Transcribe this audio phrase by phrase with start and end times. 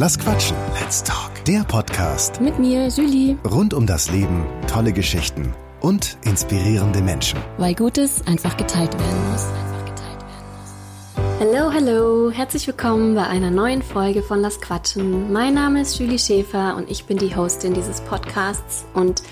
[0.00, 0.56] Lass quatschen.
[0.80, 1.44] Let's talk.
[1.44, 3.36] Der Podcast Mit mir, Julie.
[3.44, 7.40] rund um das Leben, tolle Geschichten und inspirierende Menschen.
[7.56, 9.44] Weil Gutes einfach geteilt werden muss.
[11.40, 12.30] Hallo, hallo.
[12.30, 15.32] Herzlich willkommen bei einer neuen Folge von Lass Quatschen.
[15.32, 19.24] Mein Name ist Julie Schäfer und ich bin die Hostin dieses Podcasts und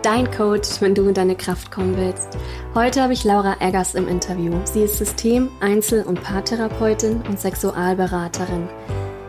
[0.00, 2.28] dein Coach, wenn du in deine Kraft kommen willst.
[2.74, 4.54] Heute habe ich Laura Eggers im Interview.
[4.64, 8.70] Sie ist System-, Einzel- und Paartherapeutin und Sexualberaterin.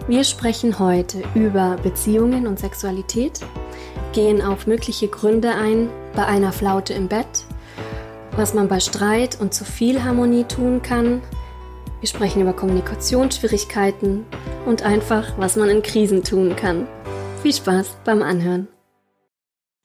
[0.07, 3.39] Wir sprechen heute über Beziehungen und Sexualität,
[4.13, 7.43] gehen auf mögliche Gründe ein bei einer Flaute im Bett,
[8.35, 11.23] was man bei Streit und zu viel Harmonie tun kann.
[12.01, 14.25] Wir sprechen über Kommunikationsschwierigkeiten
[14.67, 16.87] und einfach, was man in Krisen tun kann.
[17.41, 18.67] Viel Spaß beim Anhören.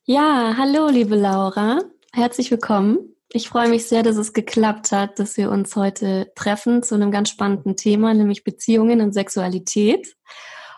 [0.05, 1.79] Ja, hallo, liebe Laura.
[2.13, 2.99] Herzlich willkommen.
[3.33, 7.13] Ich freue mich sehr, dass es geklappt hat, dass wir uns heute treffen zu einem
[7.13, 10.17] ganz spannenden Thema, nämlich Beziehungen und Sexualität.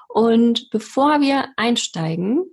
[0.08, 2.44] Und bevor wir einsteigen,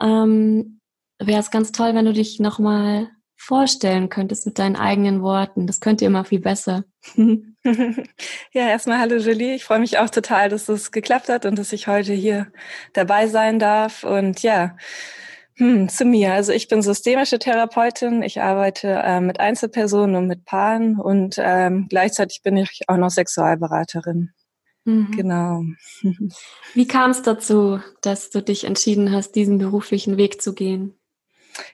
[0.00, 0.80] ähm,
[1.18, 5.66] wäre es ganz toll, wenn du dich nochmal vorstellen könntest mit deinen eigenen Worten.
[5.66, 6.84] Das könnte immer viel besser.
[7.16, 9.56] ja, erstmal hallo Julie.
[9.56, 12.52] Ich freue mich auch total, dass es geklappt hat und dass ich heute hier
[12.92, 14.04] dabei sein darf.
[14.04, 14.76] Und ja,
[15.56, 16.34] hm, zu mir.
[16.34, 18.22] Also ich bin systemische Therapeutin.
[18.22, 23.10] Ich arbeite äh, mit Einzelpersonen und mit Paaren und ähm, gleichzeitig bin ich auch noch
[23.10, 24.30] Sexualberaterin.
[24.84, 25.10] Mhm.
[25.12, 25.62] Genau.
[26.74, 30.95] Wie kam es dazu, dass du dich entschieden hast, diesen beruflichen Weg zu gehen?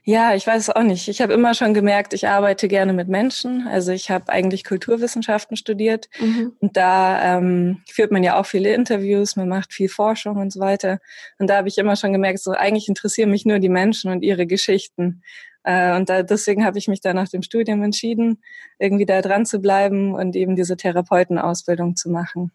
[0.04, 1.08] Ja, ich weiß es auch nicht.
[1.08, 3.66] Ich habe immer schon gemerkt, ich arbeite gerne mit Menschen.
[3.68, 6.52] Also ich habe eigentlich Kulturwissenschaften studiert mhm.
[6.60, 10.60] und da ähm, führt man ja auch viele Interviews, man macht viel Forschung und so
[10.60, 10.98] weiter.
[11.38, 14.22] Und da habe ich immer schon gemerkt, so eigentlich interessieren mich nur die Menschen und
[14.22, 15.22] ihre Geschichten.
[15.64, 18.42] Äh, und da, deswegen habe ich mich da nach dem Studium entschieden,
[18.78, 22.52] irgendwie da dran zu bleiben und eben diese Therapeutenausbildung zu machen.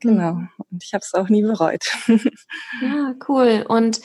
[0.00, 0.34] Genau.
[0.34, 0.48] Mhm.
[0.70, 1.84] Und ich habe es auch nie bereut.
[2.82, 3.64] ja, cool.
[3.68, 4.00] Und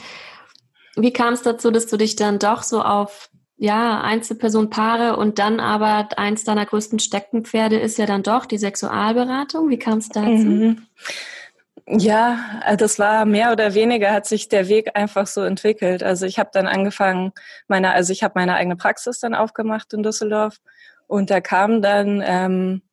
[0.96, 5.60] wie kam es dazu, dass du dich dann doch so auf ja, Einzelpersonpaare und dann
[5.60, 9.70] aber eins deiner größten Steckenpferde ist ja dann doch die Sexualberatung.
[9.70, 10.30] Wie kam es dazu?
[10.30, 10.88] Mhm.
[11.88, 16.02] Ja, äh, das war mehr oder weniger hat sich der Weg einfach so entwickelt.
[16.02, 17.32] Also ich habe dann angefangen,
[17.68, 20.60] meine, also ich habe meine eigene Praxis dann aufgemacht in Düsseldorf
[21.08, 22.93] und da kam dann ähm, äh,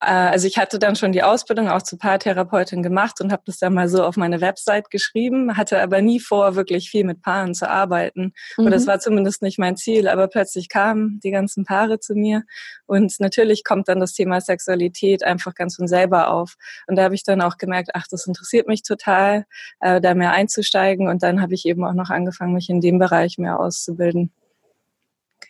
[0.00, 3.74] also ich hatte dann schon die Ausbildung auch zur Paartherapeutin gemacht und habe das dann
[3.74, 7.68] mal so auf meine Website geschrieben, hatte aber nie vor, wirklich viel mit Paaren zu
[7.68, 8.32] arbeiten.
[8.56, 8.66] Mhm.
[8.66, 10.08] Oder das war zumindest nicht mein Ziel.
[10.08, 12.44] Aber plötzlich kamen die ganzen Paare zu mir
[12.86, 16.56] und natürlich kommt dann das Thema Sexualität einfach ganz von selber auf.
[16.86, 19.46] Und da habe ich dann auch gemerkt, ach, das interessiert mich total,
[19.80, 21.08] äh, da mehr einzusteigen.
[21.08, 24.32] Und dann habe ich eben auch noch angefangen, mich in dem Bereich mehr auszubilden.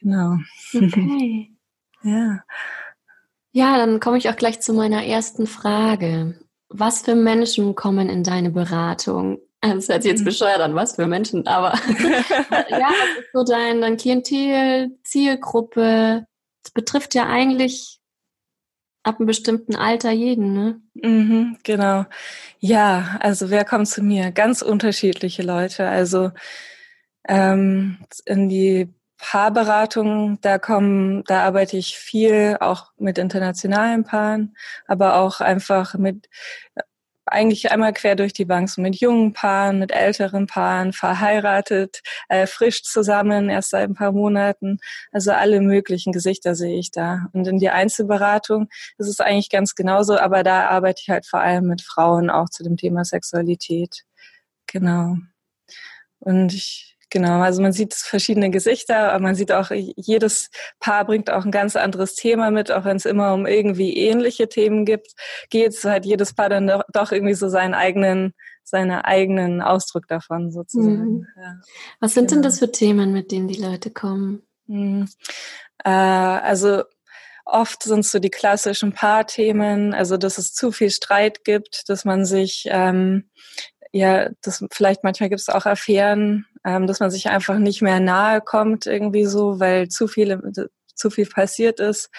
[0.01, 0.37] Genau.
[0.75, 1.51] Okay.
[2.03, 2.41] ja.
[3.59, 6.39] Ja, dann komme ich auch gleich zu meiner ersten Frage.
[6.69, 9.41] Was für Menschen kommen in deine Beratung?
[9.61, 10.27] Das hört sich jetzt mhm.
[10.27, 11.75] bescheuert an, was für Menschen, aber
[12.69, 16.25] ja, was ist so dein, dein Klientel, Zielgruppe?
[16.63, 17.99] Das betrifft ja eigentlich
[19.03, 20.81] ab einem bestimmten Alter jeden, ne?
[20.95, 22.05] Mhm, genau.
[22.61, 24.31] Ja, also wer kommt zu mir?
[24.31, 25.89] Ganz unterschiedliche Leute.
[25.89, 26.31] Also
[27.27, 34.57] ähm, in die Paarberatung, da kommen, da arbeite ich viel auch mit internationalen Paaren,
[34.87, 36.29] aber auch einfach mit
[37.31, 42.47] eigentlich einmal quer durch die Bank, so mit jungen Paaren, mit älteren Paaren, verheiratet, äh,
[42.47, 44.79] frisch zusammen, erst seit ein paar Monaten.
[45.13, 47.27] Also alle möglichen Gesichter sehe ich da.
[47.33, 48.69] Und in die Einzelberatung
[48.99, 52.49] ist es eigentlich ganz genauso, aber da arbeite ich halt vor allem mit Frauen auch
[52.49, 54.05] zu dem Thema Sexualität.
[54.67, 55.17] Genau.
[56.21, 61.31] Und ich Genau, also man sieht verschiedene Gesichter, aber man sieht auch, jedes Paar bringt
[61.31, 65.13] auch ein ganz anderes Thema mit, auch wenn es immer um irgendwie ähnliche Themen gibt,
[65.49, 70.51] geht, so hat jedes Paar dann doch irgendwie so seinen eigenen, seinen eigenen Ausdruck davon
[70.53, 71.21] sozusagen.
[71.21, 71.27] Mhm.
[71.37, 71.55] Ja.
[72.01, 72.43] Was sind genau.
[72.43, 74.43] denn das für Themen, mit denen die Leute kommen?
[74.67, 75.09] Mhm.
[75.85, 76.83] Äh, also
[77.47, 82.05] oft sind es so die klassischen Paarthemen, also dass es zu viel Streit gibt, dass
[82.05, 83.31] man sich ähm,
[83.93, 88.01] ja, das vielleicht manchmal gibt es auch Affären, ähm, dass man sich einfach nicht mehr
[88.01, 90.41] nahe kommt irgendwie so, weil zu viel
[90.99, 92.11] zu viel passiert ist.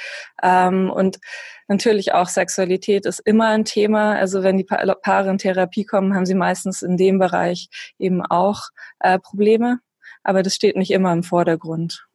[0.41, 1.19] Ähm, und
[1.67, 4.15] natürlich auch Sexualität ist immer ein Thema.
[4.15, 7.69] Also wenn die pa Paare in Therapie kommen, haben sie meistens in dem Bereich
[7.99, 8.69] eben auch
[8.99, 9.79] äh, Probleme.
[10.23, 12.07] Aber das steht nicht immer im Vordergrund.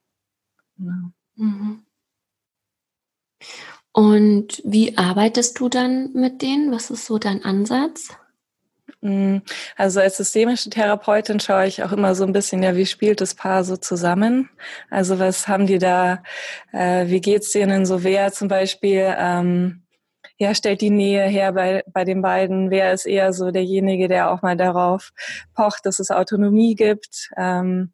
[0.78, 1.10] Ja.
[1.36, 1.84] Mhm.
[3.92, 6.72] Und wie arbeitest du dann mit denen?
[6.72, 8.08] Was ist so dein Ansatz?
[9.04, 9.42] Mm,
[9.76, 13.34] also als systemische Therapeutin schaue ich auch immer so ein bisschen, ja, wie spielt das
[13.34, 14.48] Paar so zusammen?
[14.90, 16.22] Also was haben die da,
[16.72, 19.82] äh, wie geht's denen so wer zum Beispiel, ähm,
[20.38, 22.70] ja, stellt die Nähe her bei, bei den beiden?
[22.70, 25.10] Wer ist eher so derjenige, der auch mal darauf
[25.54, 27.30] pocht, dass es Autonomie gibt?
[27.36, 27.92] Ähm,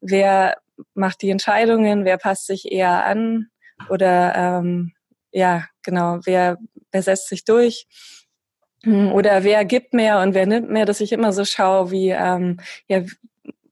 [0.00, 0.58] wer
[0.94, 2.04] macht die Entscheidungen?
[2.04, 3.48] Wer passt sich eher an?
[3.90, 4.92] Oder ähm,
[5.32, 6.58] ja, genau, wer,
[6.92, 7.86] wer setzt sich durch?
[8.84, 12.10] Hm, oder wer gibt mehr und wer nimmt mehr, dass ich immer so schaue, wie,
[12.10, 12.58] ähm,
[12.88, 13.02] ja,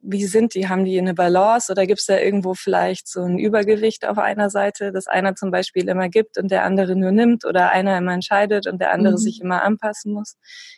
[0.02, 0.68] wie sind die?
[0.68, 4.48] Haben die eine Balance oder gibt es da irgendwo vielleicht so ein Übergewicht auf einer
[4.50, 8.14] Seite, dass einer zum Beispiel immer gibt und der andere nur nimmt oder einer immer
[8.14, 9.18] entscheidet und der andere mhm.
[9.18, 10.36] sich immer anpassen muss?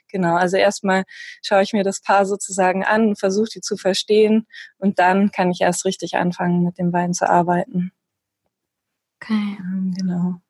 [0.08, 1.04] Genau, also erstmal
[1.42, 4.46] schaue ich mir das Paar sozusagen an, versuche die zu verstehen
[4.78, 7.92] und dann kann ich erst richtig anfangen, mit den beiden zu arbeiten.
[9.22, 9.56] Okay.
[9.60, 10.41] Ähm, genau.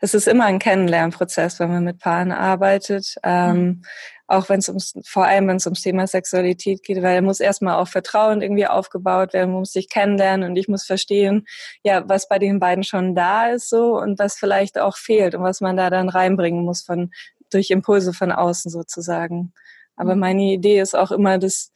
[0.00, 3.14] Es ist immer ein Kennenlernprozess, wenn man mit Paaren arbeitet.
[3.22, 3.82] Ähm, mhm
[4.30, 7.40] auch wenn es ums, vor allem wenn es ums Thema Sexualität geht, weil da muss
[7.40, 11.46] erstmal auch Vertrauen irgendwie aufgebaut werden, man muss sich kennenlernen und ich muss verstehen,
[11.82, 15.42] ja, was bei den beiden schon da ist so und was vielleicht auch fehlt und
[15.42, 17.10] was man da dann reinbringen muss von,
[17.50, 19.52] durch Impulse von außen sozusagen.
[19.96, 20.20] Aber mhm.
[20.20, 21.72] meine Idee ist auch immer, dass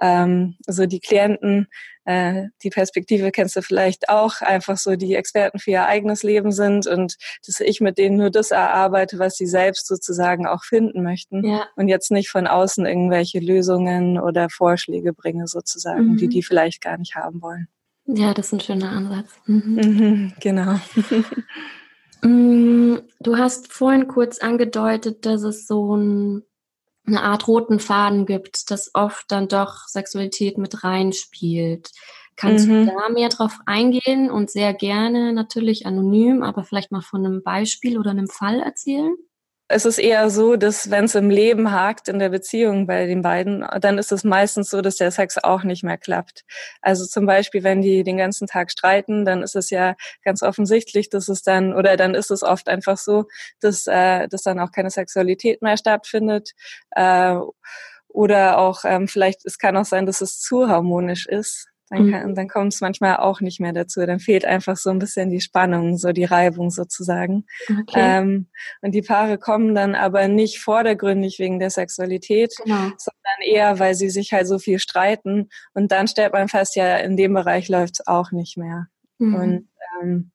[0.00, 1.68] ähm, so die Klienten
[2.08, 6.52] äh, die Perspektive kennst du vielleicht auch, einfach so die Experten für ihr eigenes Leben
[6.52, 7.16] sind und
[7.46, 11.66] dass ich mit denen nur das erarbeite, was sie selbst sozusagen auch finden möchten ja.
[11.76, 16.16] und jetzt nicht von außen irgendwelche Lösungen oder Vorschläge bringe sozusagen, mhm.
[16.16, 17.68] die die vielleicht gar nicht haben wollen.
[18.06, 19.28] Ja, das ist ein schöner Ansatz.
[19.44, 19.74] Mhm.
[19.74, 20.80] Mhm, genau.
[22.20, 26.42] Mm, du hast vorhin kurz angedeutet, dass es so ein
[27.08, 31.90] eine Art roten Faden gibt, das oft dann doch Sexualität mit reinspielt.
[32.36, 32.86] Kannst mhm.
[32.86, 37.42] du da mehr drauf eingehen und sehr gerne natürlich anonym, aber vielleicht mal von einem
[37.42, 39.16] Beispiel oder einem Fall erzählen?
[39.68, 43.20] Es ist eher so, dass wenn es im Leben hakt in der Beziehung bei den
[43.20, 46.44] beiden, dann ist es meistens so, dass der Sex auch nicht mehr klappt.
[46.80, 49.94] Also zum Beispiel, wenn die den ganzen Tag streiten, dann ist es ja
[50.24, 53.26] ganz offensichtlich, dass es dann, oder dann ist es oft einfach so,
[53.60, 56.52] dass, äh, dass dann auch keine Sexualität mehr stattfindet.
[56.92, 57.36] Äh,
[58.08, 61.68] oder auch ähm, vielleicht, es kann auch sein, dass es zu harmonisch ist.
[61.90, 62.12] Dann, mhm.
[62.12, 64.04] kann, dann kommt es manchmal auch nicht mehr dazu.
[64.04, 67.46] Dann fehlt einfach so ein bisschen die Spannung, so die Reibung sozusagen.
[67.68, 67.96] Okay.
[67.96, 68.46] Ähm,
[68.82, 72.76] und die Paare kommen dann aber nicht vordergründig wegen der Sexualität, genau.
[72.76, 75.48] sondern eher, weil sie sich halt so viel streiten.
[75.74, 78.88] Und dann stellt man fest, ja, in dem Bereich läuft es auch nicht mehr.
[79.18, 79.34] Mhm.
[79.34, 79.68] Und
[80.02, 80.30] ähm,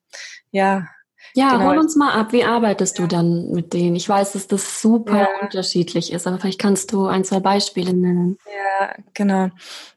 [0.51, 0.87] ja,
[1.35, 1.69] ja, genau.
[1.69, 2.31] hol uns mal ab.
[2.31, 3.95] Wie arbeitest du dann mit denen?
[3.95, 5.27] Ich weiß, dass das super ja.
[5.41, 8.37] unterschiedlich ist, aber vielleicht kannst du ein, zwei Beispiele nennen.
[8.45, 9.49] Ja, genau.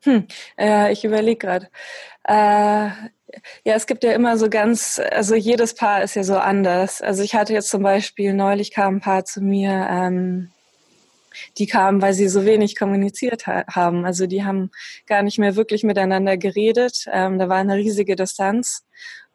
[0.02, 0.26] Hm.
[0.58, 1.68] Äh, ich überlege gerade.
[2.24, 2.88] Äh,
[3.64, 7.02] ja, es gibt ja immer so ganz, also jedes Paar ist ja so anders.
[7.02, 10.50] Also ich hatte jetzt zum Beispiel, neulich kam ein Paar zu mir, ähm,
[11.58, 14.04] die kamen, weil sie so wenig kommuniziert ha haben.
[14.04, 14.70] Also die haben
[15.06, 17.06] gar nicht mehr wirklich miteinander geredet.
[17.12, 18.84] Ähm, da war eine riesige Distanz.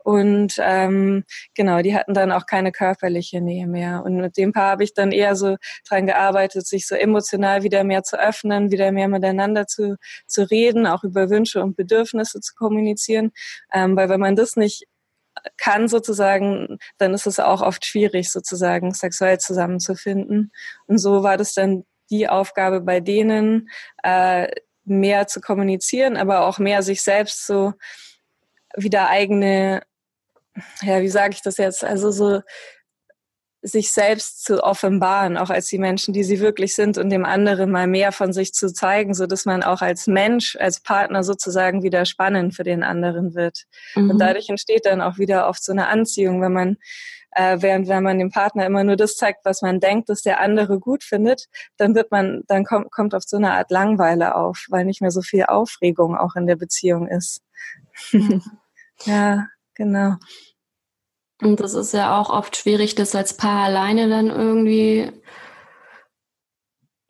[0.04, 1.24] Und ähm,
[1.56, 4.04] genau, die hatten dann auch keine körperliche Nähe mehr.
[4.04, 5.58] Und mit dem Paar habe ich dann eher so
[5.88, 10.88] dran gearbeitet, sich so emotional wieder mehr zu öffnen, wieder mehr miteinander zu, zu reden,
[10.88, 13.32] auch über Wünsche und Bedürfnisse zu kommunizieren.
[13.74, 14.88] Ähm, weil wenn man das nicht
[15.58, 20.52] kann sozusagen, dann ist es auch oft schwierig sozusagen sexuell zusammenzufinden.
[20.88, 23.70] Und so war das dann die Aufgabe bei denen,
[24.04, 24.50] äh,
[24.84, 27.74] mehr zu kommunizieren, aber auch mehr sich selbst so
[28.76, 29.82] wieder eigene
[30.82, 31.84] ja, wie sage ich das jetzt?
[31.84, 32.42] Also so
[33.64, 37.70] sich selbst zu offenbaren, auch als die Menschen, die sie wirklich sind und dem anderen
[37.70, 41.84] mal mehr von sich zu zeigen, so dass man auch als Mensch, als Partner sozusagen
[41.84, 43.66] wieder spannend für den anderen wird.
[43.94, 44.12] Mhm.
[44.12, 46.78] Und dadurch entsteht dann auch wieder oft so eine Anziehung, wenn man
[47.34, 50.42] äh, während wenn man dem Partner immer nur das zeigt, was man denkt, dass der
[50.42, 51.46] andere gut findet,
[51.78, 55.12] dann wird man, dann kommt, kommt oft so eine Art Langweile auf, weil nicht mehr
[55.12, 57.42] so viel Aufregung auch in der Beziehung ist.
[59.06, 59.48] Ja.
[59.76, 60.18] Genau.
[61.42, 65.12] Und das ist ja auch oft schwierig, das als Paar alleine dann irgendwie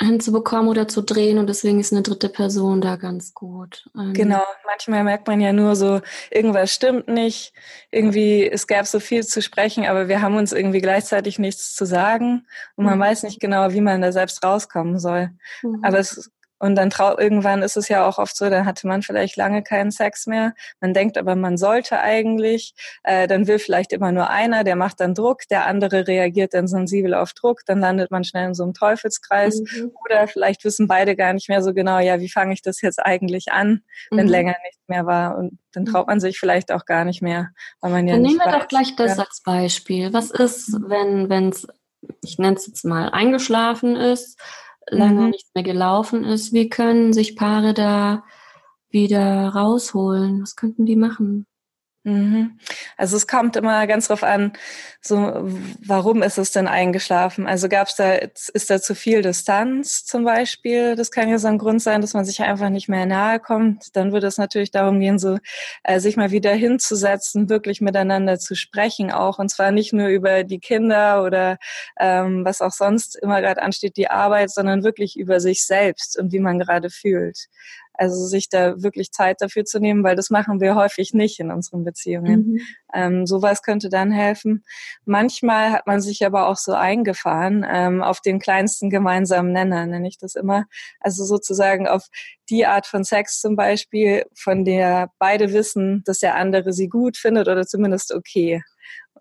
[0.01, 3.87] hinzubekommen oder zu drehen und deswegen ist eine dritte Person da ganz gut.
[3.95, 7.53] Ähm genau, manchmal merkt man ja nur so, irgendwas stimmt nicht,
[7.91, 11.85] irgendwie, es gab so viel zu sprechen, aber wir haben uns irgendwie gleichzeitig nichts zu
[11.85, 13.03] sagen und man mhm.
[13.03, 15.29] weiß nicht genau, wie man da selbst rauskommen soll.
[15.61, 15.83] Mhm.
[15.83, 19.01] Aber es und dann trau irgendwann ist es ja auch oft so, dann hatte man
[19.01, 20.53] vielleicht lange keinen Sex mehr.
[20.79, 22.75] Man denkt aber, man sollte eigentlich.
[23.01, 26.67] Äh, dann will vielleicht immer nur einer, der macht dann Druck, der andere reagiert dann
[26.67, 27.61] sensibel auf Druck.
[27.65, 29.59] Dann landet man schnell in so einem Teufelskreis.
[29.59, 29.91] Mhm.
[30.05, 32.99] Oder vielleicht wissen beide gar nicht mehr so genau, ja, wie fange ich das jetzt
[32.99, 34.31] eigentlich an, wenn mhm.
[34.31, 35.39] länger nichts mehr war.
[35.39, 37.49] Und dann traut man sich vielleicht auch gar nicht mehr,
[37.79, 39.23] weil man ja dann nicht nehmen wir weiß, doch gleich das ja.
[39.23, 40.13] als Beispiel.
[40.13, 41.67] Was ist, wenn, wenn es,
[42.23, 44.39] ich nenne es jetzt mal, eingeschlafen ist?
[44.87, 45.29] Lange mhm.
[45.29, 46.53] nichts mehr gelaufen ist.
[46.53, 48.23] Wie können sich Paare da
[48.89, 50.41] wieder rausholen?
[50.41, 51.45] Was könnten die machen?
[52.03, 52.57] Mhm.
[52.97, 54.53] Also es kommt immer ganz drauf an,
[55.01, 55.15] so
[55.85, 57.45] warum ist es denn eingeschlafen?
[57.45, 60.95] Also gab es da ist da zu viel Distanz zum Beispiel?
[60.95, 63.95] Das kann ja so ein Grund sein, dass man sich einfach nicht mehr nahe kommt.
[63.95, 65.37] Dann würde es natürlich darum gehen, so
[65.83, 70.43] äh, sich mal wieder hinzusetzen, wirklich miteinander zu sprechen, auch und zwar nicht nur über
[70.43, 71.59] die Kinder oder
[71.99, 76.31] ähm, was auch sonst immer gerade ansteht, die Arbeit, sondern wirklich über sich selbst und
[76.31, 77.47] wie man gerade fühlt.
[78.01, 81.51] Also sich da wirklich Zeit dafür zu nehmen, weil das machen wir häufig nicht in
[81.51, 82.53] unseren Beziehungen.
[82.53, 82.59] Mhm.
[82.95, 84.63] Ähm, sowas könnte dann helfen.
[85.05, 90.07] Manchmal hat man sich aber auch so eingefahren ähm, auf den kleinsten gemeinsamen Nenner, nenne
[90.07, 90.65] ich das immer.
[90.99, 92.07] Also sozusagen auf
[92.49, 97.17] die Art von Sex zum Beispiel, von der beide wissen, dass der andere sie gut
[97.17, 98.63] findet oder zumindest okay.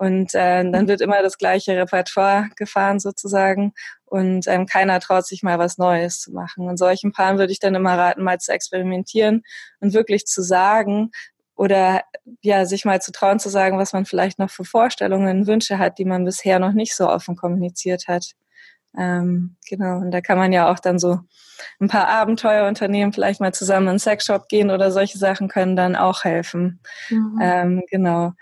[0.00, 3.74] Und äh, dann wird immer das gleiche Repertoire gefahren sozusagen
[4.06, 6.66] und ähm, keiner traut sich mal was Neues zu machen.
[6.70, 9.42] Und solchen Paaren würde ich dann immer raten, mal zu experimentieren
[9.78, 11.10] und wirklich zu sagen
[11.54, 12.00] oder
[12.40, 15.98] ja, sich mal zu trauen zu sagen, was man vielleicht noch für Vorstellungen, Wünsche hat,
[15.98, 18.30] die man bisher noch nicht so offen kommuniziert hat.
[18.96, 21.18] Ähm, genau, und da kann man ja auch dann so
[21.78, 25.76] ein paar Abenteuer unternehmen, vielleicht mal zusammen in einen Sexshop gehen oder solche Sachen können
[25.76, 26.80] dann auch helfen.
[27.10, 27.38] Mhm.
[27.42, 28.32] Ähm, genau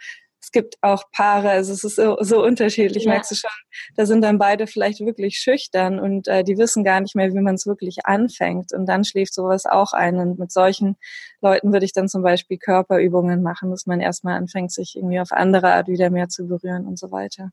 [0.48, 3.10] es gibt auch Paare, also es ist so, so unterschiedlich, ja.
[3.10, 3.50] merkst du schon,
[3.96, 7.40] da sind dann beide vielleicht wirklich schüchtern und äh, die wissen gar nicht mehr, wie
[7.40, 8.72] man es wirklich anfängt.
[8.72, 10.16] Und dann schläft sowas auch ein.
[10.16, 10.96] Und mit solchen
[11.42, 15.32] Leuten würde ich dann zum Beispiel Körperübungen machen, dass man erstmal anfängt, sich irgendwie auf
[15.32, 17.50] andere Art wieder mehr zu berühren und so weiter.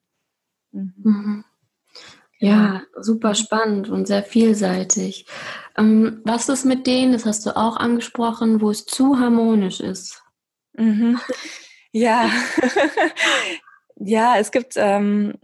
[0.72, 0.94] Mhm.
[1.04, 1.46] Mhm.
[2.40, 5.25] Ja, super spannend und sehr vielseitig.
[5.78, 10.24] Ähm, was ist mit denen, das hast du auch angesprochen, wo es zu harmonisch ist?
[10.78, 11.20] Mhm.
[11.98, 12.30] Ja,
[13.96, 15.36] ja, es gibt, ähm,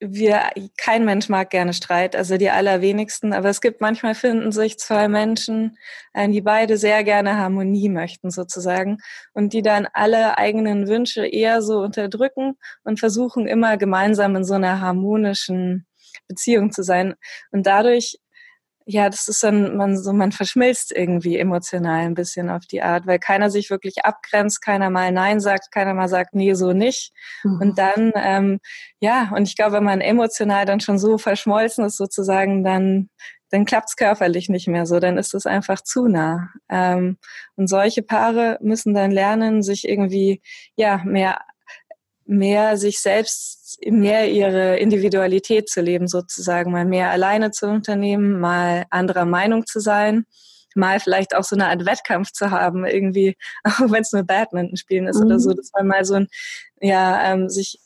[0.00, 4.76] wir, kein Mensch mag gerne Streit, also die allerwenigsten, aber es gibt manchmal finden sich
[4.80, 5.78] zwei Menschen,
[6.14, 8.98] äh, die beide sehr gerne Harmonie möchten sozusagen
[9.34, 14.54] und die dann alle eigenen Wünsche eher so unterdrücken und versuchen immer gemeinsam in so
[14.54, 15.86] einer harmonischen
[16.26, 17.14] Beziehung zu sein.
[17.52, 18.18] Und dadurch
[18.92, 23.06] ja, das ist dann, man so, man verschmilzt irgendwie emotional ein bisschen auf die Art,
[23.06, 27.12] weil keiner sich wirklich abgrenzt, keiner mal Nein sagt, keiner mal sagt, nee, so nicht.
[27.42, 27.60] Mhm.
[27.60, 28.60] Und dann, ähm,
[29.00, 33.08] ja, und ich glaube, wenn man emotional dann schon so verschmolzen ist sozusagen, dann,
[33.48, 36.50] dann klappt's körperlich nicht mehr so, dann ist es einfach zu nah.
[36.68, 37.16] Ähm,
[37.56, 40.42] und solche Paare müssen dann lernen, sich irgendwie,
[40.76, 41.38] ja, mehr
[42.24, 48.86] mehr sich selbst, mehr ihre Individualität zu leben sozusagen, mal mehr alleine zu unternehmen, mal
[48.90, 50.26] anderer Meinung zu sein,
[50.74, 54.76] mal vielleicht auch so eine Art Wettkampf zu haben, irgendwie, auch wenn es nur Badminton
[54.76, 55.26] spielen ist mhm.
[55.26, 55.56] oder so, mhm.
[55.56, 56.28] dass man mal so ein,
[56.80, 57.78] ja, ähm, sich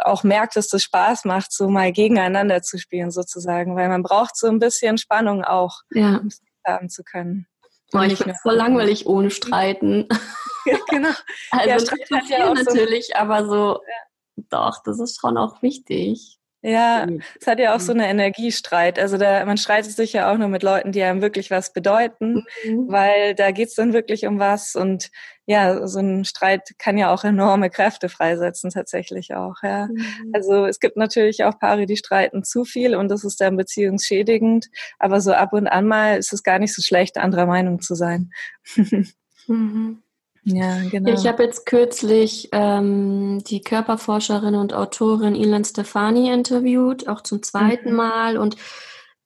[0.00, 4.36] auch merkt, dass das Spaß macht, so mal gegeneinander zu spielen sozusagen, weil man braucht
[4.36, 6.16] so ein bisschen Spannung auch, ja.
[6.16, 6.28] um
[6.66, 7.46] haben zu können.
[7.92, 10.08] Oh, ich finde es voll langweilig ohne Streiten.
[10.88, 11.10] genau.
[11.50, 13.94] Also ja, Streit hat ja natürlich, so aber so, ja.
[14.36, 16.38] Doch, das ist schon auch wichtig.
[16.64, 17.08] Ja,
[17.40, 18.96] es hat ja auch so eine Energiestreit.
[18.96, 22.44] Also da, man streitet sich ja auch nur mit Leuten, die einem wirklich was bedeuten,
[22.64, 22.86] mhm.
[22.86, 24.76] weil da geht's dann wirklich um was.
[24.76, 25.10] Und
[25.44, 29.56] ja, so ein Streit kann ja auch enorme Kräfte freisetzen, tatsächlich auch.
[29.64, 29.88] Ja.
[29.88, 30.30] Mhm.
[30.32, 34.68] Also es gibt natürlich auch Paare, die streiten zu viel und das ist dann beziehungsschädigend.
[35.00, 37.96] Aber so ab und an mal ist es gar nicht so schlecht, anderer Meinung zu
[37.96, 38.30] sein.
[39.48, 40.00] mhm.
[40.44, 41.12] Ja, genau.
[41.12, 47.90] Ich habe jetzt kürzlich ähm, die Körperforscherin und Autorin Ilan Stefani interviewt, auch zum zweiten
[47.90, 47.96] mhm.
[47.96, 48.36] Mal.
[48.36, 48.56] Und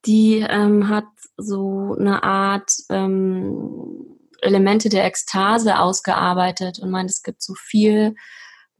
[0.04, 1.06] die ähm, hat
[1.38, 8.14] so eine Art ähm, Elemente der Ekstase ausgearbeitet und meint, es gibt so vier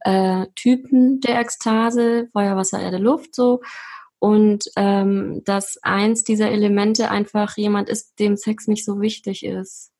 [0.01, 3.61] äh, Typen der Ekstase, Feuer, Wasser, Erde, Luft so.
[4.19, 9.91] Und ähm, dass eins dieser Elemente einfach jemand ist, dem Sex nicht so wichtig ist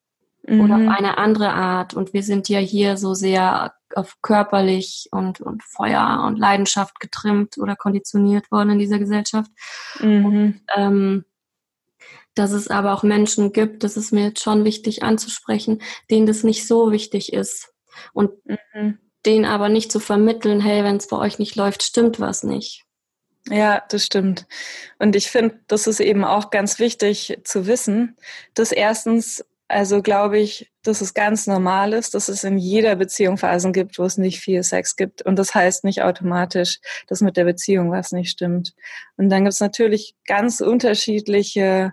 [0.47, 0.61] mhm.
[0.61, 0.89] oder auf mhm.
[0.89, 1.93] eine andere Art.
[1.93, 7.57] Und wir sind ja hier so sehr auf körperlich und, und Feuer und Leidenschaft getrimmt
[7.57, 9.51] oder konditioniert worden in dieser Gesellschaft.
[9.99, 10.25] Mhm.
[10.25, 11.25] Und, ähm,
[12.35, 16.43] dass es aber auch Menschen gibt, das ist mir jetzt schon wichtig anzusprechen, denen das
[16.43, 17.73] nicht so wichtig ist.
[18.13, 18.99] Und mhm.
[19.25, 22.83] denen aber nicht zu vermitteln, hey, wenn es bei euch nicht läuft, stimmt was nicht.
[23.49, 24.45] Ja, das stimmt.
[24.99, 28.17] Und ich finde, das ist eben auch ganz wichtig zu wissen,
[28.53, 33.37] dass erstens also glaube ich, dass es ganz normal ist, dass es in jeder Beziehung
[33.37, 35.21] Phasen gibt, wo es nicht viel Sex gibt.
[35.21, 38.73] Und das heißt nicht automatisch, dass mit der Beziehung was nicht stimmt.
[39.17, 41.91] Und dann gibt es natürlich ganz unterschiedliche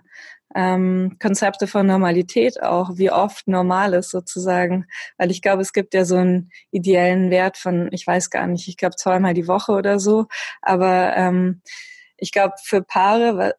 [0.55, 4.85] ähm, Konzepte von Normalität auch, wie oft normal ist sozusagen.
[5.17, 8.69] Weil ich glaube, es gibt ja so einen ideellen Wert von, ich weiß gar nicht,
[8.69, 10.27] ich glaube zweimal die Woche oder so.
[10.61, 11.61] Aber ähm,
[12.15, 13.55] ich glaube, für Paare,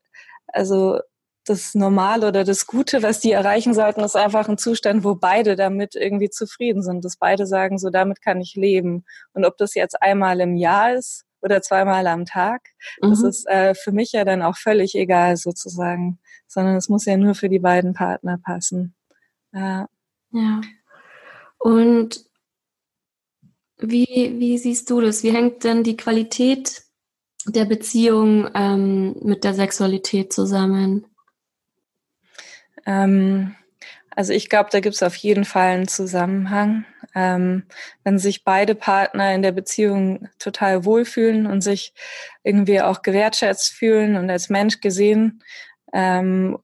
[0.46, 1.00] also
[1.46, 5.54] das Normale oder das Gute, was die erreichen sollten, ist einfach ein Zustand, wo beide
[5.54, 9.04] damit irgendwie zufrieden sind, dass beide sagen, so damit kann ich leben.
[9.32, 12.62] Und ob das jetzt einmal im Jahr ist oder zweimal am Tag,
[13.00, 13.10] mhm.
[13.10, 17.16] das ist äh, für mich ja dann auch völlig egal sozusagen, sondern es muss ja
[17.16, 18.94] nur für die beiden Partner passen.
[19.52, 19.88] Ja.
[20.32, 20.60] ja.
[21.58, 22.24] Und
[23.78, 25.22] wie, wie siehst du das?
[25.22, 26.82] Wie hängt denn die Qualität
[27.46, 31.06] der Beziehung ähm, mit der Sexualität zusammen?
[32.86, 33.54] Ähm,
[34.10, 36.86] also ich glaube, da gibt es auf jeden Fall einen Zusammenhang.
[37.14, 37.64] Ähm,
[38.04, 41.92] wenn sich beide Partner in der Beziehung total wohlfühlen und sich
[42.42, 45.42] irgendwie auch gewertschätzt fühlen und als Mensch gesehen,
[45.92, 46.58] ähm,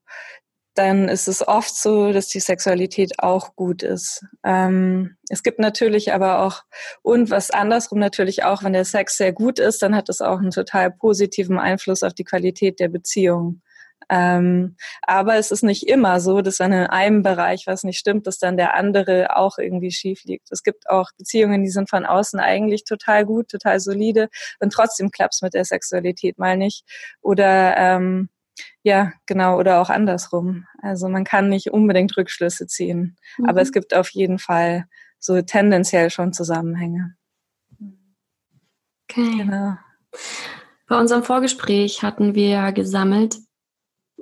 [0.75, 4.25] dann ist es oft so, dass die Sexualität auch gut ist.
[4.43, 6.63] Ähm, es gibt natürlich aber auch,
[7.03, 10.39] und was andersrum natürlich auch, wenn der Sex sehr gut ist, dann hat es auch
[10.39, 13.61] einen total positiven Einfluss auf die Qualität der Beziehung.
[14.09, 18.27] Ähm, aber es ist nicht immer so, dass dann in einem Bereich was nicht stimmt,
[18.27, 20.51] dass dann der andere auch irgendwie schief liegt.
[20.51, 24.29] Es gibt auch Beziehungen, die sind von außen eigentlich total gut, total solide
[24.59, 26.85] und trotzdem klappt es mit der Sexualität mal nicht.
[27.21, 28.29] Oder ähm,
[28.83, 30.65] ja, genau, oder auch andersrum.
[30.81, 33.45] Also man kann nicht unbedingt Rückschlüsse ziehen, mhm.
[33.45, 34.85] aber es gibt auf jeden Fall
[35.19, 37.15] so tendenziell schon Zusammenhänge.
[39.09, 39.37] Okay.
[39.37, 39.75] Genau.
[40.87, 43.37] Bei unserem Vorgespräch hatten wir gesammelt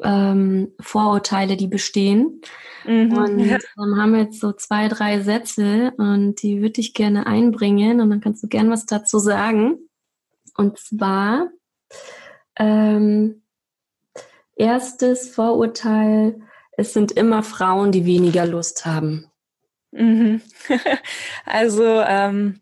[0.04, 2.42] ähm, Vorurteile, die bestehen.
[2.86, 3.14] Mhm.
[3.14, 8.10] Und ähm, haben jetzt so zwei, drei Sätze und die würde ich gerne einbringen und
[8.10, 9.78] dann kannst du gern was dazu sagen.
[10.58, 11.50] Und zwar
[12.58, 13.44] ähm,
[14.56, 16.42] erstes Vorurteil,
[16.72, 19.28] es sind immer Frauen, die weniger Lust haben.
[19.92, 20.42] Mhm.
[21.46, 22.61] Also ähm,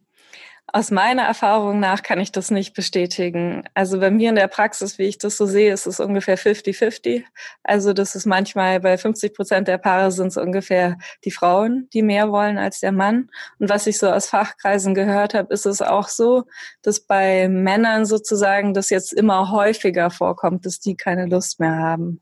[0.74, 3.64] aus meiner Erfahrung nach kann ich das nicht bestätigen.
[3.74, 7.24] Also bei mir in der Praxis, wie ich das so sehe, ist es ungefähr 50-50.
[7.64, 12.02] Also das ist manchmal bei 50 Prozent der Paare sind es ungefähr die Frauen, die
[12.02, 13.30] mehr wollen als der Mann.
[13.60, 16.44] Und was ich so aus Fachkreisen gehört habe, ist es auch so,
[16.82, 22.22] dass bei Männern sozusagen das jetzt immer häufiger vorkommt, dass die keine Lust mehr haben.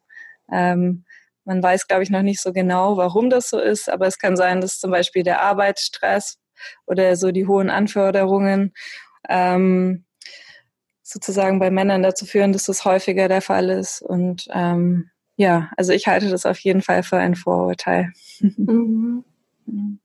[0.51, 1.05] Ähm,
[1.45, 4.35] man weiß, glaube ich, noch nicht so genau, warum das so ist, aber es kann
[4.35, 6.37] sein, dass zum Beispiel der Arbeitsstress
[6.85, 8.73] oder so die hohen Anforderungen
[9.29, 10.05] ähm,
[11.03, 14.01] sozusagen bei Männern dazu führen, dass das häufiger der Fall ist.
[14.01, 18.11] Und ähm, ja, also ich halte das auf jeden Fall für ein Vorurteil.
[19.69, 19.99] Mhm.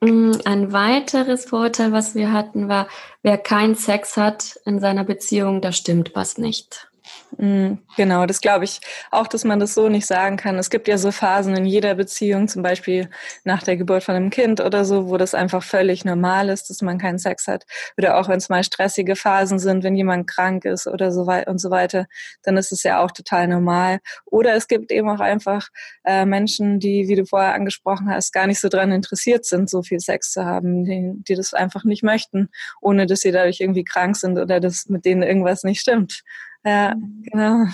[0.00, 2.88] Mm, ein weiteres Vorurteil, was wir hatten, war,
[3.22, 6.91] wer keinen Sex hat in seiner Beziehung, da stimmt was nicht.
[7.38, 10.58] Mm, genau, das glaube ich auch, dass man das so nicht sagen kann.
[10.58, 13.08] Es gibt ja so Phasen in jeder Beziehung, zum Beispiel
[13.44, 16.82] nach der Geburt von einem Kind oder so, wo das einfach völlig normal ist, dass
[16.82, 17.64] man keinen Sex hat.
[17.96, 21.50] Oder auch wenn es mal stressige Phasen sind, wenn jemand krank ist oder so weiter
[21.50, 22.06] und so weiter,
[22.42, 24.00] dann ist es ja auch total normal.
[24.26, 25.68] Oder es gibt eben auch einfach
[26.04, 29.82] äh, Menschen, die, wie du vorher angesprochen hast, gar nicht so dran interessiert sind, so
[29.82, 33.84] viel Sex zu haben, die, die das einfach nicht möchten, ohne dass sie dadurch irgendwie
[33.84, 36.22] krank sind oder dass mit denen irgendwas nicht stimmt.
[36.64, 37.64] Ja, genau.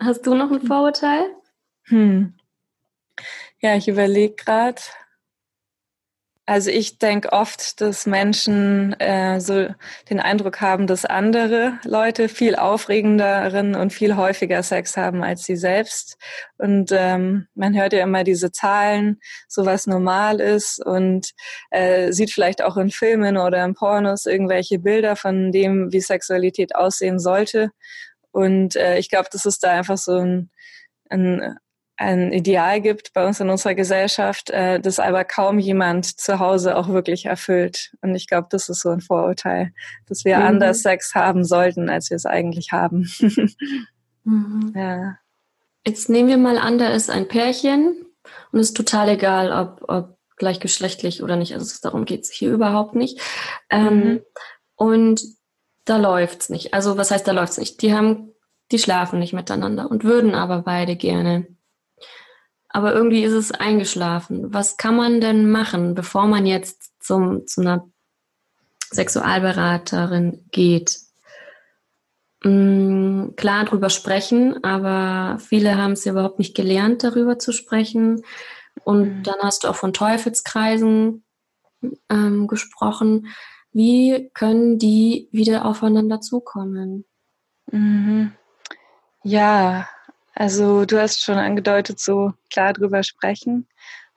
[0.00, 1.34] Hast du noch ein Vorurteil?
[1.84, 2.34] Hm.
[3.60, 4.80] Ja, ich überlege gerade.
[6.48, 9.68] Also ich denke oft, dass Menschen äh, so
[10.08, 15.56] den Eindruck haben, dass andere Leute viel aufregenderen und viel häufiger Sex haben als sie
[15.56, 16.16] selbst.
[16.56, 21.32] Und ähm, man hört ja immer diese Zahlen, so was normal ist und
[21.70, 26.74] äh, sieht vielleicht auch in Filmen oder in Pornos irgendwelche Bilder von dem, wie Sexualität
[26.74, 27.72] aussehen sollte.
[28.30, 30.50] Und äh, ich glaube, das ist da einfach so ein,
[31.10, 31.58] ein
[31.98, 36.76] ein Ideal gibt bei uns in unserer Gesellschaft, äh, das aber kaum jemand zu Hause
[36.76, 37.92] auch wirklich erfüllt.
[38.02, 39.72] Und ich glaube, das ist so ein Vorurteil,
[40.06, 40.44] dass wir mhm.
[40.44, 43.10] anders Sex haben sollten, als wir es eigentlich haben.
[44.22, 44.72] mhm.
[44.76, 45.16] ja.
[45.84, 48.06] Jetzt nehmen wir mal an, da ist ein Pärchen
[48.52, 51.54] und es ist total egal, ob, ob gleichgeschlechtlich oder nicht.
[51.54, 53.20] Also darum geht es hier überhaupt nicht.
[53.70, 54.20] Ähm, mhm.
[54.76, 55.22] Und
[55.84, 56.74] da läuft's nicht.
[56.74, 57.82] Also was heißt, da läuft's nicht?
[57.82, 58.34] Die haben,
[58.70, 61.48] die schlafen nicht miteinander und würden aber beide gerne
[62.68, 64.52] aber irgendwie ist es eingeschlafen.
[64.52, 67.88] Was kann man denn machen, bevor man jetzt zum, zu einer
[68.90, 70.98] Sexualberaterin geht?
[72.44, 78.22] Mhm, klar drüber sprechen, aber viele haben es ja überhaupt nicht gelernt, darüber zu sprechen.
[78.84, 79.22] Und mhm.
[79.24, 81.24] dann hast du auch von Teufelskreisen
[82.08, 83.28] ähm, gesprochen.
[83.72, 87.04] Wie können die wieder aufeinander zukommen?
[87.70, 88.32] Mhm.
[89.24, 89.88] Ja,
[90.38, 93.66] also du hast schon angedeutet, so klar drüber sprechen.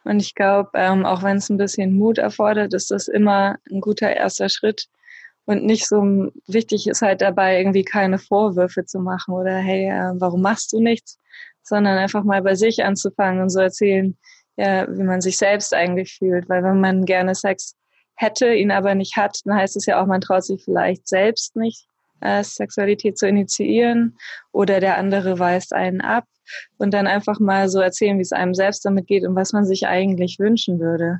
[0.03, 3.81] Und ich glaube, ähm, auch wenn es ein bisschen Mut erfordert, ist das immer ein
[3.81, 4.85] guter erster Schritt.
[5.45, 10.13] Und nicht so wichtig ist halt dabei, irgendwie keine Vorwürfe zu machen oder hey, äh,
[10.19, 11.19] warum machst du nichts?
[11.63, 14.15] Sondern einfach mal bei sich anzufangen und so erzählen,
[14.57, 16.47] ja, wie man sich selbst eigentlich fühlt.
[16.49, 17.75] Weil wenn man gerne Sex
[18.13, 21.55] hätte, ihn aber nicht hat, dann heißt es ja auch, man traut sich vielleicht selbst
[21.55, 21.87] nicht,
[22.21, 24.17] äh, Sexualität zu initiieren
[24.51, 26.25] oder der andere weist einen ab
[26.77, 29.65] und dann einfach mal so erzählen, wie es einem selbst damit geht und was man
[29.65, 31.19] sich eigentlich wünschen würde.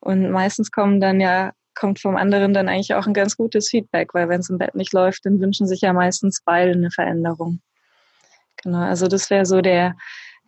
[0.00, 4.14] Und meistens kommen dann ja kommt vom anderen dann eigentlich auch ein ganz gutes Feedback,
[4.14, 7.60] weil wenn es im Bett nicht läuft, dann wünschen sich ja meistens beide eine Veränderung.
[8.62, 9.96] Genau, also das wäre so der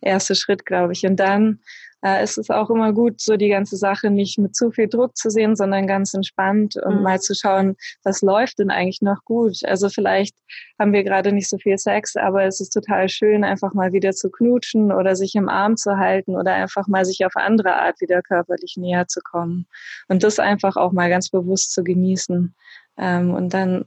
[0.01, 1.07] erste Schritt, glaube ich.
[1.07, 1.61] Und dann
[2.05, 5.17] äh, ist es auch immer gut, so die ganze Sache nicht mit zu viel Druck
[5.17, 7.03] zu sehen, sondern ganz entspannt und mhm.
[7.03, 9.65] mal zu schauen, was läuft denn eigentlich noch gut.
[9.65, 10.37] Also vielleicht
[10.79, 14.13] haben wir gerade nicht so viel Sex, aber es ist total schön, einfach mal wieder
[14.13, 18.01] zu knutschen oder sich im Arm zu halten oder einfach mal sich auf andere Art
[18.03, 19.67] wieder körperlich näher zu kommen.
[20.09, 22.55] Und das einfach auch mal ganz bewusst zu genießen.
[22.99, 23.87] Ähm, und dann,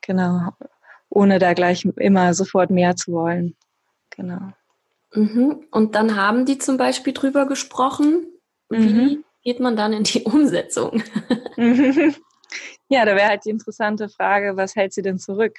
[0.00, 0.52] genau,
[1.10, 3.56] ohne da gleich immer sofort mehr zu wollen.
[4.10, 4.52] Genau.
[5.12, 5.66] Mhm.
[5.70, 8.26] Und dann haben die zum Beispiel drüber gesprochen.
[8.68, 9.24] Wie mhm.
[9.42, 11.02] geht man dann in die Umsetzung?
[12.88, 15.58] ja, da wäre halt die interessante Frage, was hält sie denn zurück?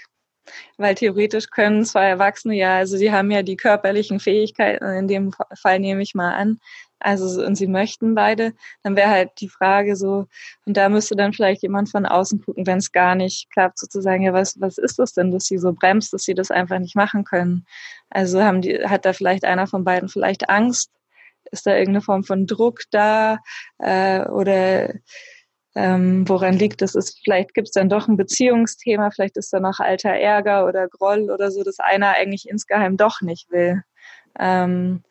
[0.77, 5.31] Weil theoretisch können zwei Erwachsene ja, also sie haben ja die körperlichen Fähigkeiten, in dem
[5.53, 6.59] Fall nehme ich mal an,
[6.99, 10.27] also und sie möchten beide, dann wäre halt die Frage so,
[10.65, 14.23] und da müsste dann vielleicht jemand von außen gucken, wenn es gar nicht klappt, sozusagen,
[14.23, 16.95] ja, was, was ist das denn, dass sie so bremst, dass sie das einfach nicht
[16.95, 17.65] machen können?
[18.09, 20.91] Also haben die, hat da vielleicht einer von beiden vielleicht Angst?
[21.51, 23.39] Ist da irgendeine Form von Druck da?
[23.79, 24.93] Äh, oder
[25.75, 26.95] ähm, woran liegt das?
[26.95, 30.87] Ist, vielleicht gibt es dann doch ein Beziehungsthema, vielleicht ist da noch alter Ärger oder
[30.87, 33.83] Groll oder so, dass einer eigentlich insgeheim doch nicht will.
[34.37, 35.03] Ähm,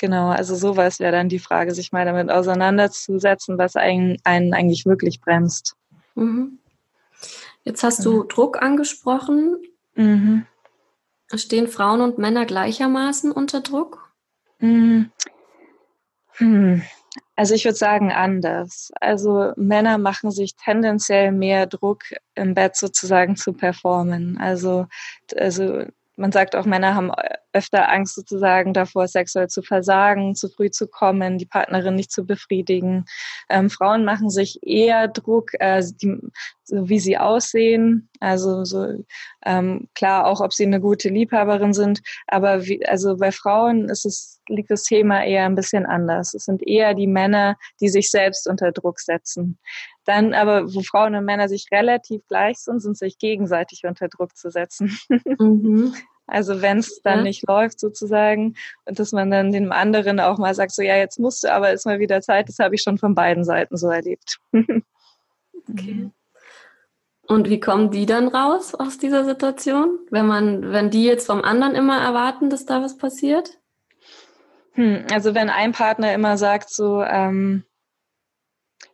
[0.00, 4.86] Genau, also sowas wäre dann die Frage, sich mal damit auseinanderzusetzen, was einen, einen eigentlich
[4.86, 5.76] wirklich bremst.
[6.14, 6.58] Mhm.
[7.64, 9.58] Jetzt hast du Druck angesprochen.
[9.96, 10.46] Mhm.
[11.34, 14.10] Stehen Frauen und Männer gleichermaßen unter Druck?
[14.58, 15.12] Mhm.
[16.32, 16.80] Hm.
[17.36, 18.90] Also ich würde sagen anders.
[19.02, 24.38] Also Männer machen sich tendenziell mehr Druck im Bett sozusagen zu performen.
[24.38, 24.86] Also,
[25.36, 25.84] also
[26.20, 27.10] man sagt auch, Männer haben
[27.52, 32.24] öfter Angst sozusagen davor, sexuell zu versagen, zu früh zu kommen, die Partnerin nicht zu
[32.24, 33.06] befriedigen.
[33.48, 36.18] Ähm, Frauen machen sich eher Druck, äh, die,
[36.62, 38.08] so wie sie aussehen.
[38.20, 39.04] Also so
[39.44, 42.02] ähm, klar auch, ob sie eine gute Liebhaberin sind.
[42.26, 46.34] Aber wie, also bei Frauen ist es liegt das Thema eher ein bisschen anders.
[46.34, 49.58] Es sind eher die Männer, die sich selbst unter Druck setzen.
[50.04, 54.36] Dann aber, wo Frauen und Männer sich relativ gleich sind, sind sich gegenseitig unter Druck
[54.36, 54.98] zu setzen.
[55.38, 55.94] Mhm.
[56.30, 57.24] Also wenn es dann ja.
[57.24, 61.18] nicht läuft sozusagen und dass man dann dem anderen auch mal sagt, so ja, jetzt
[61.18, 63.88] musst du, aber ist mal wieder Zeit, das habe ich schon von beiden Seiten so
[63.88, 64.38] erlebt.
[65.68, 66.10] okay.
[67.26, 71.42] Und wie kommen die dann raus aus dieser Situation, wenn man, wenn die jetzt vom
[71.42, 73.60] anderen immer erwarten, dass da was passiert?
[74.72, 77.64] Hm, also wenn ein Partner immer sagt so, ähm,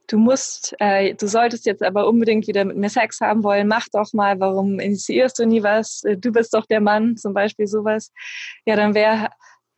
[0.06, 3.86] du musst, äh, du solltest jetzt aber unbedingt wieder mit mir Sex haben wollen, mach
[3.92, 6.04] doch mal, warum initiierst du nie was?
[6.04, 8.12] Äh, du bist doch der Mann, zum Beispiel sowas.
[8.64, 9.30] Ja, dann wäre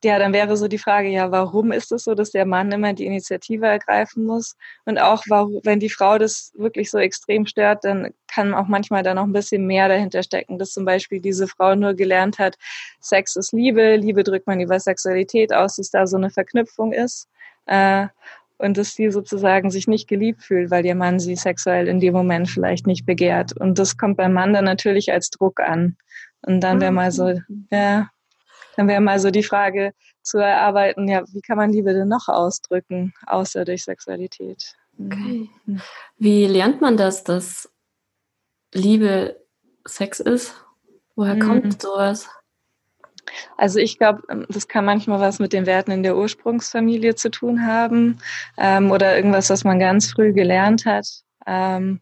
[0.04, 2.92] ja, dann wäre so die Frage, ja, warum ist es so, dass der Mann immer
[2.92, 4.56] die Initiative ergreifen muss?
[4.84, 5.24] Und auch,
[5.64, 9.32] wenn die Frau das wirklich so extrem stört, dann kann auch manchmal da noch ein
[9.32, 12.56] bisschen mehr dahinter stecken, dass zum Beispiel diese Frau nur gelernt hat,
[13.00, 17.28] Sex ist Liebe, Liebe drückt man über Sexualität aus, dass da so eine Verknüpfung ist.
[17.66, 18.06] Äh,
[18.58, 22.12] und dass sie sozusagen sich nicht geliebt fühlt, weil ihr Mann sie sexuell in dem
[22.12, 23.56] Moment vielleicht nicht begehrt.
[23.56, 25.96] Und das kommt beim Mann dann natürlich als Druck an.
[26.42, 27.68] Und dann wäre mal so, mhm.
[27.70, 28.10] ja,
[28.76, 29.92] dann wäre mal so die Frage
[30.22, 34.74] zu erarbeiten, ja, wie kann man Liebe denn noch ausdrücken, außer durch Sexualität?
[34.98, 35.48] Okay.
[35.64, 35.80] Mhm.
[36.16, 37.70] Wie lernt man das, dass
[38.74, 39.40] Liebe
[39.86, 40.54] Sex ist?
[41.14, 41.40] Woher mhm.
[41.40, 42.28] kommt sowas?
[43.56, 47.30] Also ich glaube, ähm, das kann manchmal was mit den Werten in der Ursprungsfamilie zu
[47.30, 48.18] tun haben
[48.56, 51.06] ähm, oder irgendwas, was man ganz früh gelernt hat.
[51.46, 52.00] Ähm,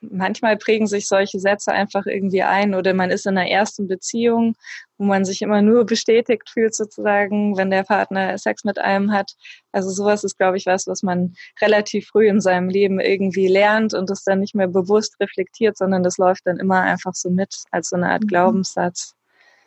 [0.00, 4.54] manchmal prägen sich solche Sätze einfach irgendwie ein oder man ist in einer ersten Beziehung,
[4.96, 9.32] wo man sich immer nur bestätigt fühlt sozusagen, wenn der Partner Sex mit einem hat.
[9.72, 13.94] Also sowas ist, glaube ich, was, was man relativ früh in seinem Leben irgendwie lernt
[13.94, 17.54] und das dann nicht mehr bewusst reflektiert, sondern das läuft dann immer einfach so mit
[17.70, 18.28] als so eine Art mhm.
[18.28, 19.14] Glaubenssatz.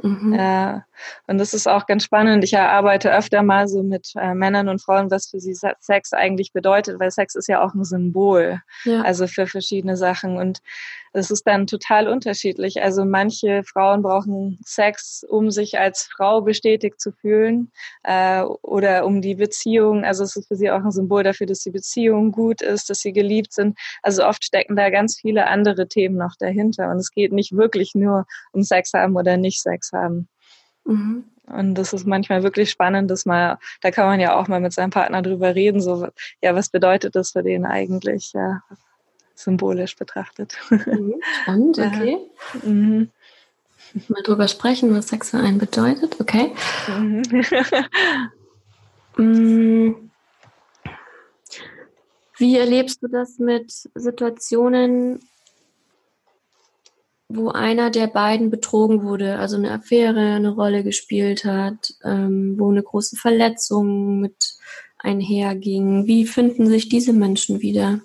[0.04, 0.34] Mhm.
[0.34, 0.86] Ja,
[1.28, 2.44] und das ist auch ganz spannend.
[2.44, 6.54] Ich arbeite öfter mal so mit äh, Männern und Frauen, was für sie Sex eigentlich
[6.54, 9.02] bedeutet, weil Sex ist ja auch ein Symbol, ja.
[9.02, 10.38] also für verschiedene Sachen.
[10.38, 10.62] Und
[11.14, 12.82] es ist dann total unterschiedlich.
[12.82, 17.72] Also manche Frauen brauchen Sex, um sich als Frau bestätigt zu fühlen
[18.04, 20.06] äh, oder um die Beziehung.
[20.06, 23.00] Also es ist für sie auch ein Symbol dafür, dass die Beziehung gut ist, dass
[23.00, 23.78] sie geliebt sind.
[24.02, 26.90] Also oft stecken da ganz viele andere Themen noch dahinter.
[26.90, 30.28] Und es geht nicht wirklich nur um Sex haben oder nicht Sex haben.
[30.86, 31.26] Mhm.
[31.48, 34.74] Und das ist manchmal wirklich spannend, dass man, da kann man ja auch mal mit
[34.74, 36.08] seinem Partner drüber reden, so,
[36.42, 38.62] ja, was bedeutet das für den eigentlich, ja,
[39.36, 40.58] symbolisch betrachtet.
[40.70, 42.18] Mhm, spannend, okay.
[42.54, 42.70] Ja.
[42.70, 43.10] Mhm.
[44.08, 46.54] Mal drüber sprechen, was Sex für einen bedeutet, okay.
[46.88, 47.24] Mhm.
[49.18, 50.10] Mm.
[52.38, 55.20] Wie erlebst du das mit Situationen,
[57.36, 62.70] wo einer der beiden betrogen wurde, also eine Affäre eine Rolle gespielt hat, ähm, wo
[62.70, 64.56] eine große Verletzung mit
[64.98, 66.08] einherging.
[66.08, 68.00] Wie finden sich diese Menschen wieder?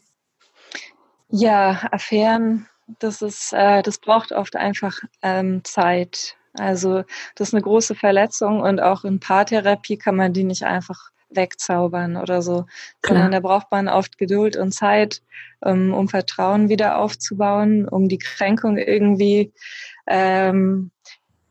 [1.29, 2.67] Ja, Affären,
[3.01, 6.37] das ist, äh, das braucht oft einfach ähm, Zeit.
[6.55, 7.03] Also
[7.35, 12.17] das ist eine große Verletzung und auch in Paartherapie kann man die nicht einfach wegzaubern
[12.17, 12.67] oder so,
[13.05, 15.23] sondern da braucht man oft Geduld und Zeit,
[15.61, 19.53] um, ähm, um Vertrauen wieder aufzubauen, um die Kränkung irgendwie,
[20.07, 20.91] ähm,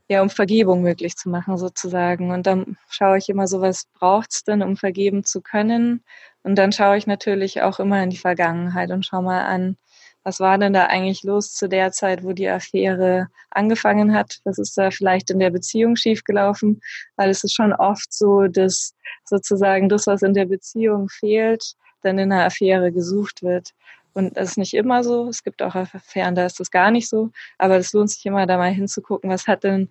[0.08, 2.32] ja, um Vergebung möglich zu machen sozusagen.
[2.32, 6.04] Und dann schaue ich immer so, was braucht's denn, um vergeben zu können?
[6.44, 9.78] Und dann schaue ich natürlich auch immer in die Vergangenheit und schaue mal an,
[10.26, 14.40] was war denn da eigentlich los zu der Zeit, wo die Affäre angefangen hat?
[14.44, 16.82] Was ist da vielleicht in der Beziehung schiefgelaufen?
[17.16, 22.18] Weil es ist schon oft so, dass sozusagen das, was in der Beziehung fehlt, dann
[22.18, 23.76] in einer Affäre gesucht wird.
[24.14, 25.30] Und das ist nicht immer so.
[25.30, 27.30] Es gibt auch Affären, da ist das gar nicht so.
[27.60, 29.90] Aber es lohnt sich immer, da mal hinzugucken, was hat denn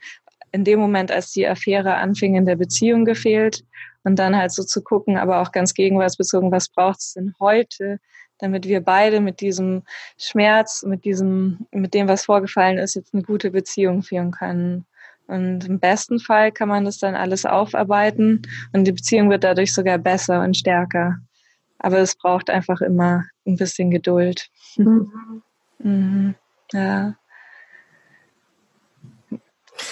[0.51, 3.65] in dem Moment, als die Affäre anfing, in der Beziehung gefehlt.
[4.03, 8.01] Und dann halt so zu gucken, aber auch ganz gegenwartsbezogen, was braucht es denn heute,
[8.39, 9.83] damit wir beide mit diesem
[10.19, 14.87] Schmerz, mit diesem, mit dem, was vorgefallen ist, jetzt eine gute Beziehung führen können.
[15.27, 18.43] Und im besten Fall kann man das dann alles aufarbeiten
[18.73, 21.19] und die Beziehung wird dadurch sogar besser und stärker.
[21.79, 24.49] Aber es braucht einfach immer ein bisschen Geduld.
[24.77, 25.11] Mhm.
[25.79, 26.35] mhm.
[26.73, 27.15] Ja.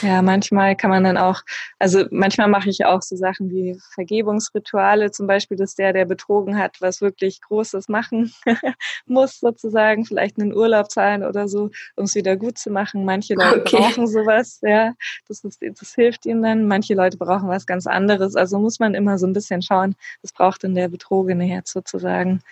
[0.03, 1.43] Ja, manchmal kann man dann auch,
[1.79, 6.59] also manchmal mache ich auch so Sachen wie Vergebungsrituale, zum Beispiel, dass der, der betrogen
[6.59, 8.33] hat, was wirklich Großes machen
[9.07, 13.05] muss, sozusagen, vielleicht einen Urlaub zahlen oder so, um es wieder gut zu machen.
[13.05, 13.77] Manche Leute okay.
[13.77, 14.93] brauchen sowas, ja,
[15.29, 16.67] das, ist, das hilft ihnen dann.
[16.67, 18.35] Manche Leute brauchen was ganz anderes.
[18.35, 22.43] Also muss man immer so ein bisschen schauen, was braucht denn der Betrogene jetzt sozusagen.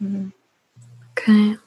[0.00, 0.32] Mhm.
[1.12, 1.58] Okay.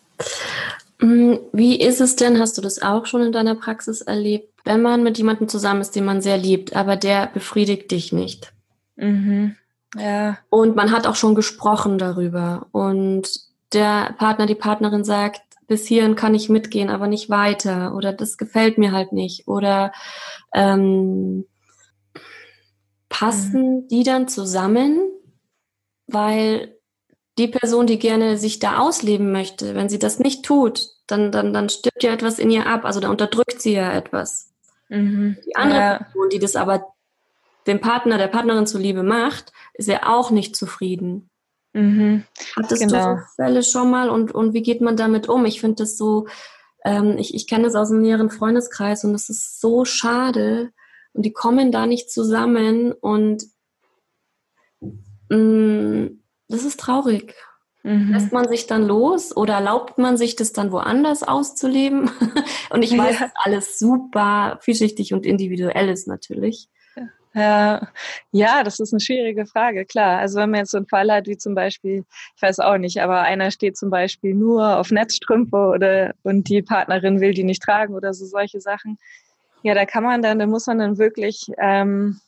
[1.00, 4.82] Mm, wie ist es denn, hast du das auch schon in deiner Praxis erlebt, wenn
[4.82, 8.54] man mit jemandem zusammen ist, den man sehr liebt, aber der befriedigt dich nicht?
[8.96, 9.56] Mhm.
[9.98, 10.38] Ja.
[10.50, 13.30] Und man hat auch schon gesprochen darüber und
[13.74, 18.38] der Partner, die Partnerin sagt, bis hierhin kann ich mitgehen, aber nicht weiter oder das
[18.38, 19.92] gefällt mir halt nicht oder
[20.54, 21.46] ähm,
[23.10, 23.88] passen mhm.
[23.88, 25.00] die dann zusammen,
[26.08, 26.78] weil
[27.38, 31.54] die Person, die gerne sich da ausleben möchte, wenn sie das nicht tut, dann, dann,
[31.54, 32.84] dann stirbt ja etwas in ihr ab.
[32.84, 34.54] Also da unterdrückt sie ja etwas.
[34.90, 35.38] Mhm.
[35.46, 35.98] Die andere ja.
[35.98, 36.88] Person, die das aber
[37.66, 41.30] dem Partner, der Partnerin zuliebe macht, ist ja auch nicht zufrieden.
[41.74, 42.24] Mhm.
[42.56, 43.16] Hattest genau.
[43.16, 45.46] du so Fälle schon mal und, und wie geht man damit um?
[45.46, 46.28] Ich finde das so,
[46.86, 50.72] ähm, ich, ich kenne das aus einem näheren Freundeskreis und das ist so schade
[51.14, 53.44] und die kommen da nicht zusammen und
[55.30, 57.36] mh, mm, das ist traurig.
[57.88, 58.12] Mhm.
[58.12, 62.12] Lässt man sich dann los oder erlaubt man sich das dann woanders auszuleben?
[62.70, 63.26] und ich weiß, ja.
[63.26, 66.68] dass alles super vielschichtig und individuell ist natürlich.
[67.34, 67.88] Ja,
[68.32, 70.20] ja, das ist eine schwierige Frage, klar.
[70.20, 72.04] Also wenn man jetzt so einen Fall hat, wie zum Beispiel,
[72.36, 76.64] ich weiß auch nicht, aber einer steht zum Beispiel nur auf Netzstrümpfe oder und die
[76.64, 78.98] Partnerin will die nicht tragen oder so solche Sachen.
[79.62, 82.20] Ja, da kann man dann, da muss man dann wirklich ähm,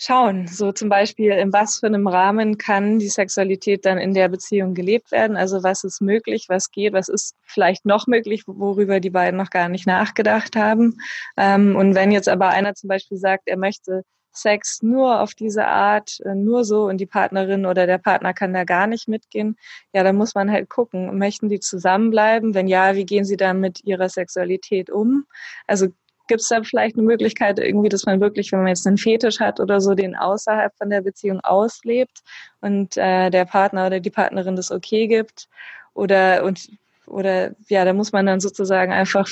[0.00, 0.46] schauen.
[0.46, 4.72] So zum Beispiel, in was für einem Rahmen kann die Sexualität dann in der Beziehung
[4.74, 5.36] gelebt werden?
[5.36, 9.50] Also was ist möglich, was geht, was ist vielleicht noch möglich, worüber die beiden noch
[9.50, 10.96] gar nicht nachgedacht haben.
[11.36, 15.66] Ähm, und wenn jetzt aber einer zum Beispiel sagt, er möchte Sex nur auf diese
[15.66, 19.56] Art, äh, nur so und die Partnerin oder der Partner kann da gar nicht mitgehen,
[19.92, 22.54] ja, dann muss man halt gucken, möchten die zusammenbleiben?
[22.54, 25.26] Wenn ja, wie gehen sie dann mit ihrer Sexualität um?
[25.66, 25.88] Also
[26.30, 29.40] Gibt es da vielleicht eine Möglichkeit irgendwie, dass man wirklich, wenn man jetzt einen Fetisch
[29.40, 32.20] hat oder so, den außerhalb von der Beziehung auslebt
[32.60, 35.48] und äh, der Partner oder die Partnerin das okay gibt?
[35.92, 36.70] Oder und
[37.06, 39.26] oder ja, da muss man dann sozusagen einfach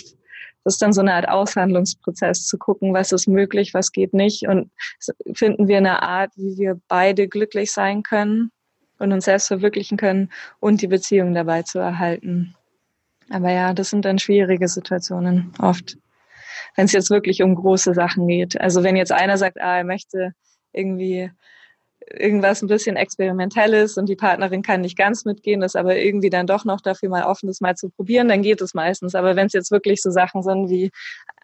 [0.65, 4.49] das ist dann so eine Art Aushandlungsprozess, zu gucken, was ist möglich, was geht nicht
[4.49, 4.73] und
[5.35, 8.51] finden wir eine Art, wie wir beide glücklich sein können
[8.99, 12.57] und uns selbst verwirklichen können und die Beziehung dabei zu erhalten.
[13.31, 15.97] Aber ja, das sind dann schwierige Situationen oft,
[16.77, 18.61] wenn es jetzt wirklich um große Sachen geht.
[18.61, 20.33] Also wenn jetzt einer sagt, ah, er möchte
[20.73, 21.31] irgendwie
[22.11, 26.47] irgendwas ein bisschen experimentelles und die Partnerin kann nicht ganz mitgehen, ist aber irgendwie dann
[26.47, 29.15] doch noch dafür mal offen, das mal zu probieren, dann geht es meistens.
[29.15, 30.91] Aber wenn es jetzt wirklich so Sachen sind wie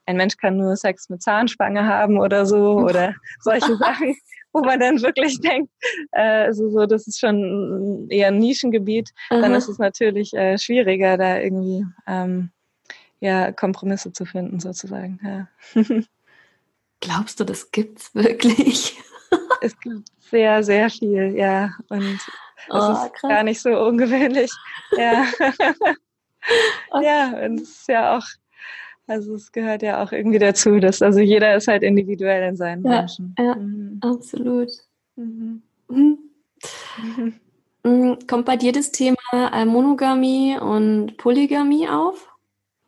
[0.06, 4.14] ein Mensch kann nur Sex mit Zahnspange haben oder so oder solche Sachen,
[4.52, 5.70] wo man dann wirklich denkt,
[6.12, 9.40] äh, also so, das ist schon eher ein Nischengebiet, Aha.
[9.40, 12.50] dann ist es natürlich äh, schwieriger, da irgendwie ähm,
[13.24, 15.18] ja Kompromisse zu finden sozusagen.
[15.22, 15.82] Ja.
[17.00, 18.98] Glaubst du, das gibt's wirklich?
[19.60, 21.72] es gibt sehr, sehr viel, ja.
[21.88, 22.18] Und
[22.70, 23.30] oh, es ist krass.
[23.30, 24.50] gar nicht so ungewöhnlich.
[24.96, 25.26] Ja.
[25.38, 25.74] okay.
[27.02, 28.26] Ja, und es ist ja auch,
[29.06, 32.84] also es gehört ja auch irgendwie dazu, dass also jeder ist halt individuell in seinen
[32.84, 33.34] ja, Wünschen.
[33.38, 33.98] Ja, mhm.
[34.02, 34.68] absolut.
[35.16, 35.62] Mhm.
[35.88, 36.18] Mhm.
[37.82, 38.18] mhm.
[38.26, 42.33] Kommt bei dir das Thema äh, Monogamie und Polygamie auf?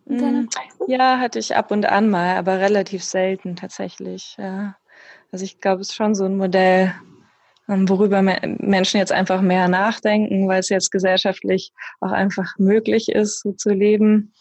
[0.07, 0.49] Mhm.
[0.87, 4.37] Ja, hatte ich ab und an mal, aber relativ selten tatsächlich.
[4.39, 4.77] Ja.
[5.33, 6.95] Also ich glaube, es ist schon so ein Modell,
[7.69, 13.41] ähm, worüber Menschen jetzt einfach mehr nachdenken, weil es jetzt gesellschaftlich auch einfach möglich ist,
[13.41, 14.33] so zu leben.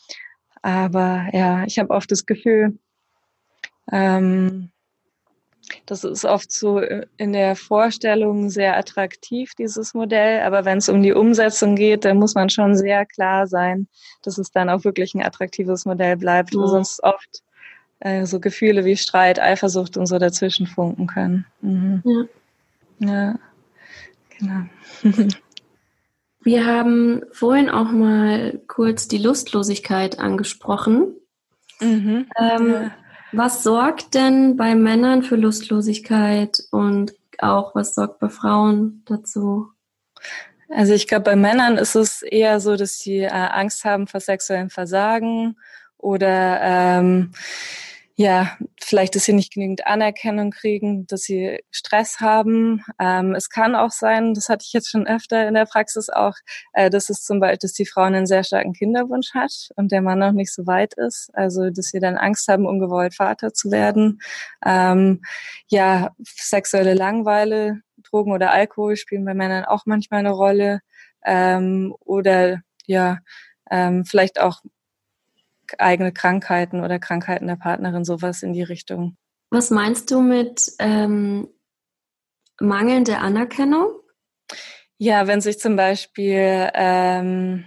[0.62, 2.78] Aber ja, ich habe oft das Gefühl,
[3.92, 4.72] ähm,
[5.86, 10.42] das ist oft so in der Vorstellung sehr attraktiv, dieses Modell.
[10.42, 13.88] Aber wenn es um die Umsetzung geht, dann muss man schon sehr klar sein,
[14.24, 16.60] dass es dann auch wirklich ein attraktives Modell bleibt, mhm.
[16.60, 17.44] wo sonst oft
[18.00, 21.46] äh, so Gefühle wie Streit, Eifersucht und so dazwischen funken können.
[21.62, 22.04] Mhm.
[22.06, 22.30] Ja.
[23.00, 23.40] Ja,
[24.38, 24.66] genau.
[26.44, 31.16] Wir haben vorhin auch mal kurz die Lustlosigkeit angesprochen.
[31.82, 32.28] Mhm.
[32.40, 32.92] Ähm, ja.
[33.38, 39.68] Was sorgt denn bei Männern für Lustlosigkeit und auch was sorgt bei Frauen dazu?
[40.70, 44.22] Also ich glaube, bei Männern ist es eher so, dass sie äh, Angst haben vor
[44.22, 45.58] sexuellem Versagen
[45.98, 47.34] oder ähm,
[48.18, 52.82] ja, vielleicht, dass sie nicht genügend Anerkennung kriegen, dass sie Stress haben.
[52.98, 56.34] Ähm, es kann auch sein, das hatte ich jetzt schon öfter in der Praxis auch,
[56.72, 60.02] äh, dass es zum Beispiel, dass die Frau einen sehr starken Kinderwunsch hat und der
[60.02, 61.30] Mann noch nicht so weit ist.
[61.34, 64.20] Also, dass sie dann Angst haben, ungewollt Vater zu werden.
[64.66, 65.22] Ähm,
[65.68, 70.80] ja, sexuelle Langweile, Drogen oder Alkohol spielen bei Männern auch manchmal eine Rolle.
[71.26, 73.20] Ähm, oder ja,
[73.72, 74.62] ähm, vielleicht auch
[75.80, 79.18] eigene Krankheiten oder Krankheiten der Partnerin, sowas in die Richtung.
[79.50, 81.48] Was meinst du mit ähm,
[82.60, 83.88] mangelnde Anerkennung?
[84.98, 87.66] Ja, wenn sich zum Beispiel ähm,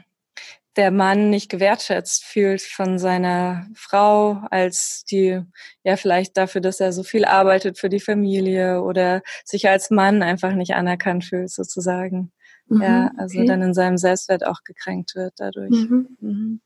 [0.76, 5.42] der Mann nicht gewertschätzt fühlt von seiner Frau als die,
[5.82, 10.22] ja, vielleicht dafür, dass er so viel arbeitet für die Familie oder sich als Mann
[10.22, 12.32] einfach nicht anerkannt fühlt, sozusagen.
[12.68, 13.48] Mhm, ja, also okay.
[13.48, 15.70] dann in seinem Selbstwert auch gekränkt wird dadurch.
[15.70, 16.16] Mhm.
[16.20, 16.60] Mhm.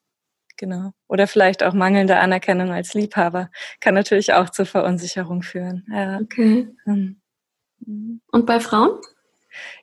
[0.63, 0.93] Genau.
[1.09, 5.85] Oder vielleicht auch mangelnde Anerkennung als Liebhaber kann natürlich auch zur Verunsicherung führen.
[5.93, 6.21] Ja.
[6.21, 6.69] Okay.
[6.85, 7.21] Hm.
[7.85, 8.21] Mhm.
[8.31, 9.01] Und bei Frauen?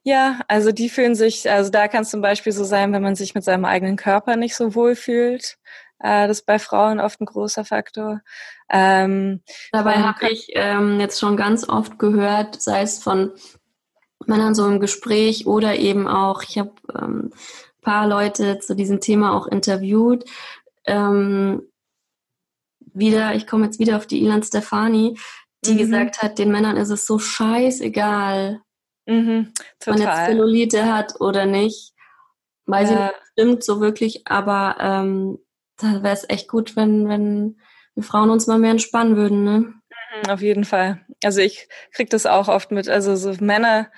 [0.04, 3.16] Ja, also die fühlen sich, also da kann es zum Beispiel so sein, wenn man
[3.16, 5.58] sich mit seinem eigenen Körper nicht so wohl fühlt.
[6.00, 8.22] Äh, das ist bei Frauen oft ein großer Faktor.
[8.70, 9.42] Ähm,
[9.74, 13.34] Dabei habe ich ähm, jetzt schon ganz oft gehört, sei es von
[14.26, 17.34] Männern so im Gespräch oder eben auch, ich habe ähm,
[17.82, 20.26] paar Leute zu diesem Thema auch interviewt,
[20.90, 21.62] ähm,
[22.94, 25.18] wieder, ich komme jetzt wieder auf die Ilan Stefani,
[25.66, 25.78] die mhm.
[25.78, 28.62] gesagt hat, den Männern ist es so scheißegal,
[29.06, 31.94] mhm, ob man jetzt Zellulite hat oder nicht.
[32.66, 32.96] Weiß ja.
[32.96, 35.40] ich nicht, stimmt so wirklich, aber ähm,
[35.78, 37.60] da wäre es echt gut, wenn, wenn
[37.96, 39.60] wir Frauen uns mal mehr entspannen würden, ne?
[39.60, 41.06] Mhm, auf jeden Fall.
[41.24, 42.88] Also ich kriege das auch oft mit.
[42.90, 43.92] Also so Männer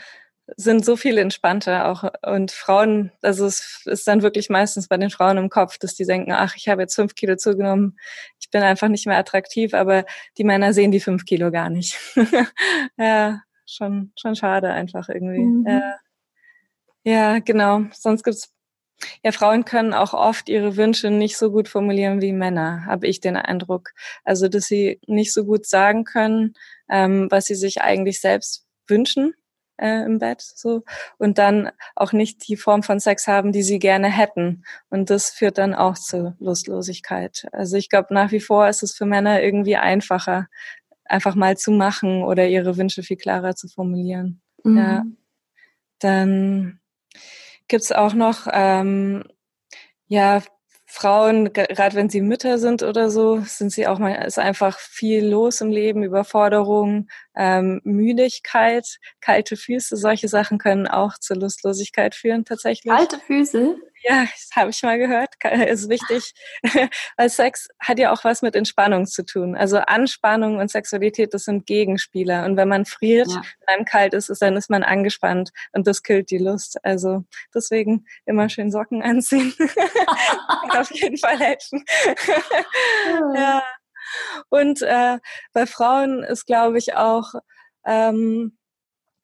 [0.58, 5.10] sind so viel entspannter auch und Frauen, also es ist dann wirklich meistens bei den
[5.10, 7.98] Frauen im Kopf, dass die denken, ach, ich habe jetzt fünf Kilo zugenommen,
[8.40, 10.06] ich bin einfach nicht mehr attraktiv, aber
[10.38, 11.98] die Männer sehen die fünf Kilo gar nicht.
[12.98, 15.44] ja, schon, schon schade einfach irgendwie.
[15.44, 15.66] Mhm.
[15.68, 15.96] Ja.
[17.04, 17.84] ja, genau.
[17.94, 18.54] Sonst gibt's
[19.24, 23.20] ja, Frauen können auch oft ihre Wünsche nicht so gut formulieren wie Männer, habe ich
[23.20, 23.94] den Eindruck.
[24.24, 26.54] Also, dass sie nicht so gut sagen können,
[26.88, 29.34] ähm, was sie sich eigentlich selbst wünschen
[29.82, 30.84] äh, im Bett so
[31.18, 34.64] und dann auch nicht die Form von Sex haben, die sie gerne hätten.
[34.90, 37.48] Und das führt dann auch zu Lustlosigkeit.
[37.52, 40.48] Also ich glaube, nach wie vor ist es für Männer irgendwie einfacher,
[41.06, 44.42] einfach mal zu machen oder ihre Wünsche viel klarer zu formulieren.
[44.64, 44.78] Mhm.
[44.78, 45.04] Ja.
[46.00, 46.80] Dann
[47.68, 49.24] gibt's auch noch ähm,
[50.08, 50.42] ja
[50.94, 55.26] Frauen, gerade wenn sie Mütter sind oder so, sind sie auch mal, ist einfach viel
[55.26, 62.46] los im Leben, Überforderung, ähm, Müdigkeit, kalte Füße, solche Sachen können auch zur Lustlosigkeit führen
[62.46, 62.94] tatsächlich.
[62.94, 63.76] Kalte Füße?
[64.04, 65.36] Ja, das habe ich mal gehört.
[65.68, 66.34] Ist wichtig,
[67.18, 69.56] weil Sex hat ja auch was mit Entspannung zu tun.
[69.56, 72.46] Also Anspannung und Sexualität, das sind Gegenspieler.
[72.46, 73.42] Und wenn man friert, ja.
[73.68, 76.84] wenn einem kalt ist, dann ist man angespannt und das killt die Lust.
[76.84, 79.54] Also deswegen immer schön Socken anziehen.
[80.70, 81.86] auf jeden Fall helfen.
[83.36, 83.62] ja.
[84.50, 85.18] Und äh,
[85.54, 87.34] bei Frauen ist, glaube ich, auch
[87.86, 88.58] ähm,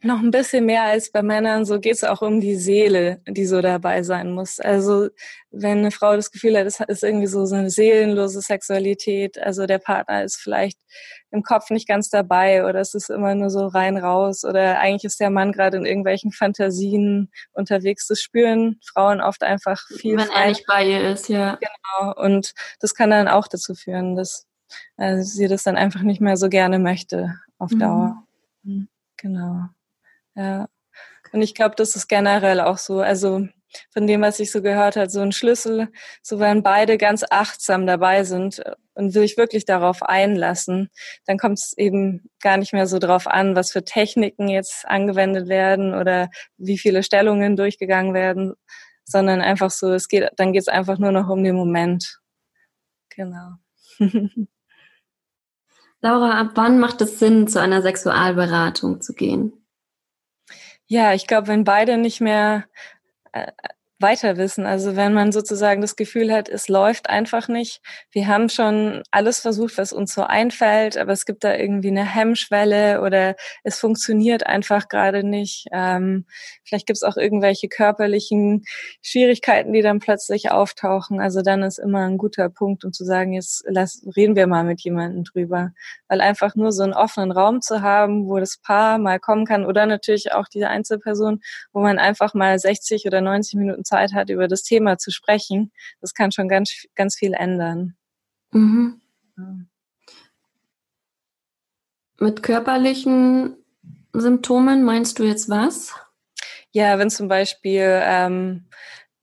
[0.03, 3.45] noch ein bisschen mehr als bei Männern, so geht es auch um die Seele, die
[3.45, 4.59] so dabei sein muss.
[4.59, 5.09] Also
[5.49, 9.65] wenn eine Frau das Gefühl hat, es ist irgendwie so, so eine seelenlose Sexualität, also
[9.65, 10.77] der Partner ist vielleicht
[11.31, 15.03] im Kopf nicht ganz dabei oder es ist immer nur so rein raus oder eigentlich
[15.03, 18.05] ist der Mann gerade in irgendwelchen Fantasien unterwegs.
[18.07, 20.17] Das spüren Frauen oft einfach viel.
[20.17, 21.57] Wenn er nicht bei ihr ist, ja.
[21.59, 22.13] Genau.
[22.13, 24.46] Und das kann dann auch dazu führen, dass
[24.97, 27.79] äh, sie das dann einfach nicht mehr so gerne möchte auf mhm.
[27.79, 28.23] Dauer.
[28.63, 28.87] Mhm.
[29.17, 29.69] Genau.
[30.35, 30.67] Ja.
[31.31, 32.99] Und ich glaube, das ist generell auch so.
[32.99, 33.47] Also
[33.91, 35.89] von dem, was ich so gehört habe, so ein Schlüssel,
[36.21, 38.61] so wenn beide ganz achtsam dabei sind
[38.93, 40.89] und sich wirklich darauf einlassen,
[41.25, 45.49] dann kommt es eben gar nicht mehr so drauf an, was für Techniken jetzt angewendet
[45.49, 48.53] werden oder wie viele Stellungen durchgegangen werden,
[49.03, 52.19] sondern einfach so, es geht, dann geht es einfach nur noch um den Moment.
[53.09, 53.55] Genau.
[56.01, 59.53] Laura, ab wann macht es Sinn, zu einer Sexualberatung zu gehen?
[60.85, 62.65] Ja, ich glaube, wenn beide nicht mehr
[63.33, 63.51] äh,
[63.99, 64.65] weiter wissen.
[64.65, 67.81] Also wenn man sozusagen das Gefühl hat, es läuft einfach nicht.
[68.11, 72.05] Wir haben schon alles versucht, was uns so einfällt, aber es gibt da irgendwie eine
[72.05, 75.65] Hemmschwelle oder es funktioniert einfach gerade nicht.
[75.71, 76.25] Ähm,
[76.63, 78.65] vielleicht gibt es auch irgendwelche körperlichen
[79.01, 81.19] Schwierigkeiten, die dann plötzlich auftauchen.
[81.19, 84.63] Also dann ist immer ein guter Punkt, um zu sagen, jetzt lass, reden wir mal
[84.63, 85.71] mit jemandem drüber.
[86.07, 89.65] Weil einfach nur so einen offenen Raum zu haben, wo das Paar mal kommen kann
[89.65, 91.41] oder natürlich auch diese Einzelperson,
[91.73, 95.71] wo man einfach mal 60 oder 90 Minuten Zeit hat, über das Thema zu sprechen,
[96.01, 97.95] das kann schon ganz, ganz viel ändern.
[98.51, 99.01] Mhm.
[99.37, 99.57] Ja.
[102.19, 103.55] Mit körperlichen
[104.13, 105.93] Symptomen meinst du jetzt was?
[106.71, 108.65] Ja, wenn zum Beispiel ähm,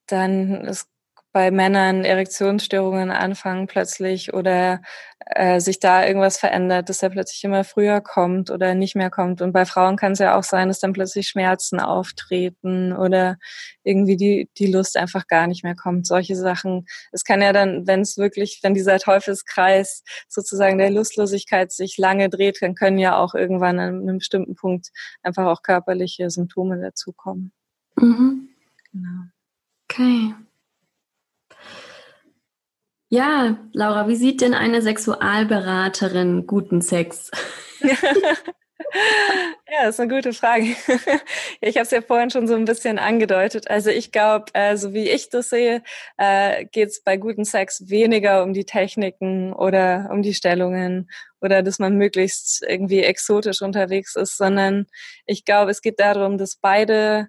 [0.06, 0.88] dann es
[1.34, 4.80] bei Männern Erektionsstörungen anfangen plötzlich oder
[5.26, 9.42] äh, sich da irgendwas verändert, dass er plötzlich immer früher kommt oder nicht mehr kommt.
[9.42, 13.36] Und bei Frauen kann es ja auch sein, dass dann plötzlich Schmerzen auftreten oder
[13.82, 16.06] irgendwie die, die Lust einfach gar nicht mehr kommt.
[16.06, 16.86] Solche Sachen.
[17.10, 22.30] Es kann ja dann, wenn es wirklich, wenn dieser Teufelskreis sozusagen der Lustlosigkeit sich lange
[22.30, 24.90] dreht, dann können ja auch irgendwann an einem bestimmten Punkt
[25.24, 27.52] einfach auch körperliche Symptome dazukommen.
[27.96, 28.50] Mhm.
[28.92, 29.24] Genau.
[29.90, 30.34] Okay.
[33.08, 37.30] Ja, Laura, wie sieht denn eine Sexualberaterin guten Sex?
[37.80, 37.96] ja,
[39.82, 40.74] das ist eine gute Frage.
[41.60, 43.70] ich habe es ja vorhin schon so ein bisschen angedeutet.
[43.70, 45.82] Also ich glaube, äh, so wie ich das sehe,
[46.16, 51.62] äh, geht es bei guten Sex weniger um die Techniken oder um die Stellungen oder
[51.62, 54.86] dass man möglichst irgendwie exotisch unterwegs ist, sondern
[55.26, 57.28] ich glaube, es geht darum, dass beide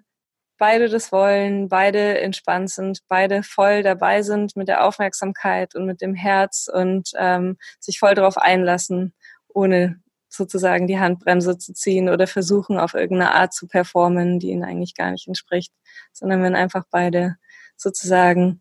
[0.58, 6.00] beide das wollen, beide entspannt sind, beide voll dabei sind mit der Aufmerksamkeit und mit
[6.00, 9.14] dem Herz und ähm, sich voll darauf einlassen,
[9.48, 14.64] ohne sozusagen die Handbremse zu ziehen oder versuchen, auf irgendeine Art zu performen, die ihnen
[14.64, 15.72] eigentlich gar nicht entspricht,
[16.12, 17.36] sondern wenn einfach beide
[17.76, 18.60] sozusagen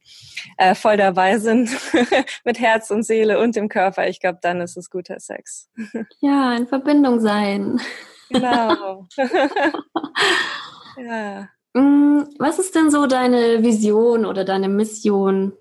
[0.58, 1.70] äh, voll dabei sind
[2.44, 5.70] mit Herz und Seele und dem Körper, ich glaube, dann ist es guter Sex.
[6.20, 7.80] Ja, in Verbindung sein.
[8.30, 9.08] Genau.
[10.98, 11.50] ja.
[11.76, 15.52] Mm, was ist denn so deine Vision oder deine Mission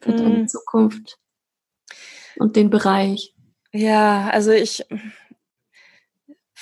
[0.00, 0.48] für deine mm.
[0.48, 1.18] Zukunft
[2.36, 3.34] und den Bereich?
[3.72, 4.82] Ja, also ich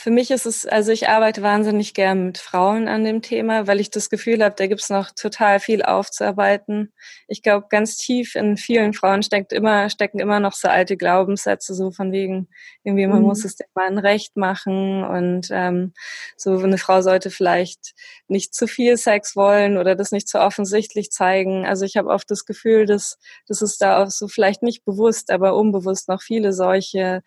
[0.03, 3.81] für mich ist es, also ich arbeite wahnsinnig gern mit Frauen an dem Thema, weil
[3.81, 6.95] ich das Gefühl habe, da gibt's noch total viel aufzuarbeiten.
[7.29, 11.75] Ich glaube, ganz tief in vielen Frauen steckt immer, stecken immer noch so alte Glaubenssätze,
[11.75, 12.49] so von wegen,
[12.83, 13.27] irgendwie man mhm.
[13.27, 15.93] muss es dem Mann recht machen und ähm,
[16.35, 17.93] so eine Frau sollte vielleicht
[18.27, 21.67] nicht zu viel Sex wollen oder das nicht zu offensichtlich zeigen.
[21.67, 25.31] Also ich habe oft das Gefühl, dass, dass es da auch so vielleicht nicht bewusst,
[25.31, 27.23] aber unbewusst noch viele solche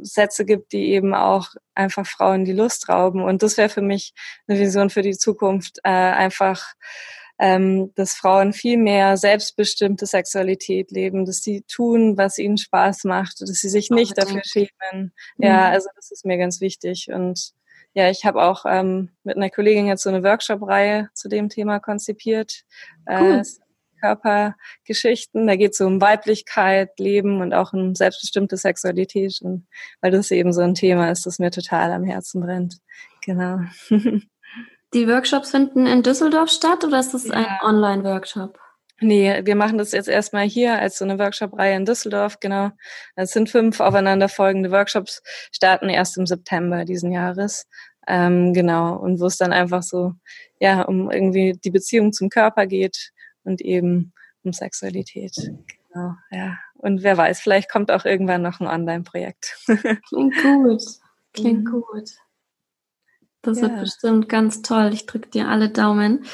[0.00, 3.22] Sätze gibt, die eben auch einfach Frauen die Lust rauben.
[3.22, 4.14] Und das wäre für mich
[4.46, 6.74] eine Vision für die Zukunft, äh, einfach
[7.38, 13.40] ähm, dass Frauen viel mehr selbstbestimmte Sexualität leben, dass sie tun, was ihnen Spaß macht,
[13.40, 15.12] dass sie sich nicht dafür schämen.
[15.36, 15.44] Mhm.
[15.44, 17.08] Ja, also das ist mir ganz wichtig.
[17.12, 17.52] Und
[17.94, 21.78] ja, ich habe auch ähm, mit einer Kollegin jetzt so eine Workshop-Reihe zu dem Thema
[21.78, 22.64] konzipiert.
[23.06, 23.32] Äh, cool.
[23.40, 23.44] Äh,
[23.98, 25.46] Körpergeschichten.
[25.46, 29.38] Da geht es um Weiblichkeit, Leben und auch um selbstbestimmte Sexualität.
[29.42, 29.66] Und
[30.00, 32.78] weil das eben so ein Thema ist, das mir total am Herzen brennt.
[33.24, 33.60] Genau.
[34.94, 37.34] Die Workshops finden in Düsseldorf statt oder ist das ja.
[37.34, 38.58] ein Online-Workshop?
[39.00, 42.70] Nee, wir machen das jetzt erstmal hier als so eine Workshop-Reihe in Düsseldorf, genau.
[43.14, 45.22] Es sind fünf aufeinanderfolgende Workshops,
[45.52, 47.66] starten erst im September diesen Jahres.
[48.08, 50.14] Ähm, genau, und wo es dann einfach so,
[50.58, 53.12] ja, um irgendwie die Beziehung zum Körper geht
[53.48, 54.12] und eben
[54.44, 55.34] um Sexualität.
[55.88, 56.58] Genau, ja.
[56.74, 59.58] Und wer weiß, vielleicht kommt auch irgendwann noch ein Online-Projekt.
[60.08, 60.82] Klingt gut.
[61.32, 61.82] Klingt mhm.
[61.82, 62.10] gut.
[63.42, 63.68] Das ja.
[63.68, 64.90] wird bestimmt ganz toll.
[64.92, 66.24] Ich drücke dir alle Daumen,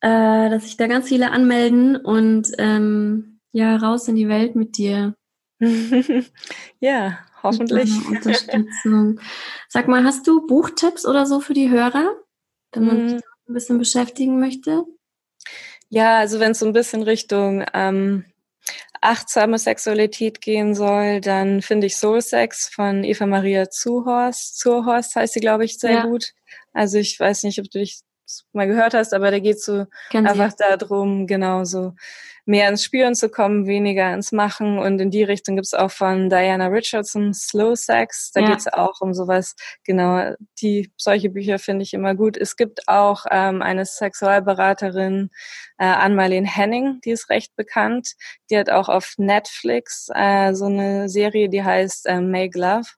[0.00, 4.76] äh, dass sich da ganz viele anmelden und ähm, ja, raus in die Welt mit
[4.76, 5.14] dir.
[6.80, 7.90] ja, hoffentlich.
[8.08, 9.20] Unterstützung.
[9.68, 12.16] Sag mal, hast du Buchtipps oder so für die Hörer,
[12.72, 13.50] wenn man sich mm.
[13.50, 14.84] ein bisschen beschäftigen möchte?
[15.94, 18.24] Ja, also wenn es so ein bisschen Richtung ähm,
[19.00, 24.58] achtsame Sexualität gehen soll, dann finde ich Soul Sex von Eva Maria Zuhorst.
[24.58, 26.06] Zuhorst heißt sie, glaube ich, sehr ja.
[26.06, 26.32] gut.
[26.72, 28.00] Also ich weiß nicht, ob du dich
[28.52, 31.94] mal gehört hast, aber da geht es so Kennt einfach darum, genau so
[32.46, 34.78] mehr ins Spüren zu kommen, weniger ins Machen.
[34.78, 38.32] Und in die Richtung gibt's auch von Diana Richardson Slow Sex.
[38.32, 38.50] Da ja.
[38.50, 39.56] geht's auch um sowas.
[39.84, 42.36] Genau, die solche Bücher finde ich immer gut.
[42.36, 45.30] Es gibt auch ähm, eine Sexualberaterin,
[45.78, 48.14] äh, Ann-Marlene Henning, die ist recht bekannt.
[48.50, 52.88] Die hat auch auf Netflix äh, so eine Serie, die heißt äh, Make Love.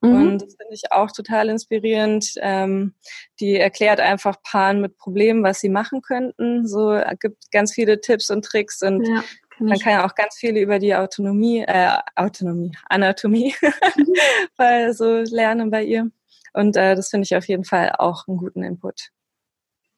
[0.00, 0.12] Mhm.
[0.12, 2.32] Und das finde ich auch total inspirierend.
[2.36, 2.94] Ähm,
[3.40, 6.66] die erklärt einfach Paaren mit Problemen, was sie machen könnten.
[6.66, 9.24] So äh, gibt ganz viele Tipps und Tricks und ja,
[9.58, 13.54] man kann ja auch ganz viel über die Autonomie, äh, Autonomie, Anatomie
[14.56, 16.10] weil so lernen bei ihr.
[16.52, 19.10] Und äh, das finde ich auf jeden Fall auch einen guten Input.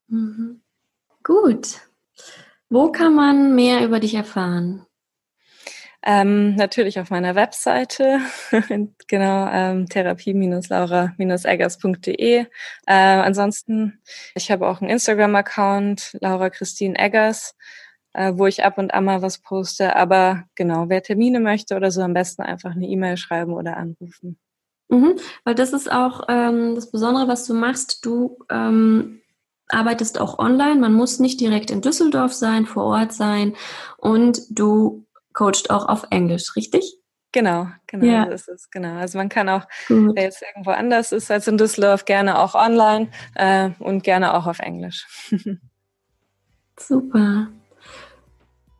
[0.08, 0.62] Mhm.
[1.22, 1.80] Gut.
[2.68, 4.86] Wo kann man mehr über dich erfahren?
[6.02, 8.20] Ähm, natürlich auf meiner Webseite,
[9.08, 12.38] genau, ähm, therapie-laura-eggers.de.
[12.38, 12.46] Äh,
[12.86, 14.00] ansonsten,
[14.34, 17.54] ich habe auch einen Instagram-Account, Laura Christine Eggers,
[18.12, 19.96] äh, wo ich ab und an mal was poste.
[19.96, 24.38] Aber genau, wer Termine möchte oder so, am besten einfach eine E-Mail schreiben oder anrufen.
[24.88, 28.06] Mhm, weil das ist auch ähm, das Besondere, was du machst.
[28.06, 29.20] Du ähm,
[29.68, 30.76] arbeitest auch online.
[30.76, 33.54] Man muss nicht direkt in Düsseldorf sein, vor Ort sein.
[33.98, 35.05] Und du
[35.36, 36.98] coacht auch auf Englisch, richtig?
[37.30, 38.24] Genau, genau, ja.
[38.24, 38.96] so ist es, genau.
[38.96, 40.16] Also man kann auch, Gut.
[40.16, 44.46] wer jetzt irgendwo anders ist als in Düsseldorf, gerne auch online äh, und gerne auch
[44.46, 45.06] auf Englisch.
[46.80, 47.48] Super.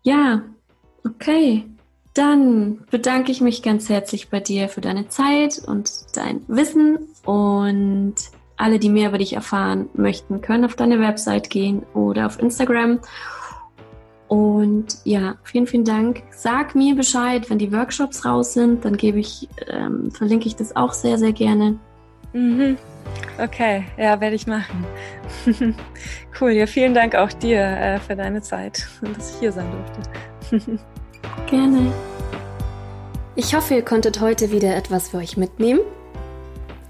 [0.03, 0.43] Ja,
[1.05, 1.67] okay.
[2.15, 8.15] Dann bedanke ich mich ganz herzlich bei dir für deine Zeit und dein Wissen und
[8.57, 13.01] alle, die mehr über dich erfahren möchten, können auf deine Website gehen oder auf Instagram
[14.29, 16.23] und ja, vielen, vielen Dank.
[16.31, 20.75] Sag mir Bescheid, wenn die Workshops raus sind, dann gebe ich, ähm, verlinke ich das
[20.75, 21.79] auch sehr, sehr gerne.
[22.33, 22.77] Mhm.
[23.43, 24.85] Okay, ja, werde ich machen.
[26.41, 29.67] cool, ja, vielen Dank auch dir äh, für deine Zeit und dass ich hier sein
[29.71, 30.79] durfte.
[31.47, 31.93] gerne.
[33.37, 35.81] Ich hoffe, ihr konntet heute wieder etwas für euch mitnehmen.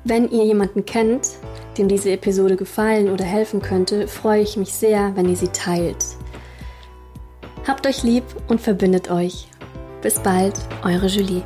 [0.05, 1.31] Wenn ihr jemanden kennt,
[1.77, 6.05] dem diese Episode gefallen oder helfen könnte, freue ich mich sehr, wenn ihr sie teilt.
[7.67, 9.49] Habt euch lieb und verbindet euch.
[10.01, 10.55] Bis bald,
[10.85, 11.43] eure Julie.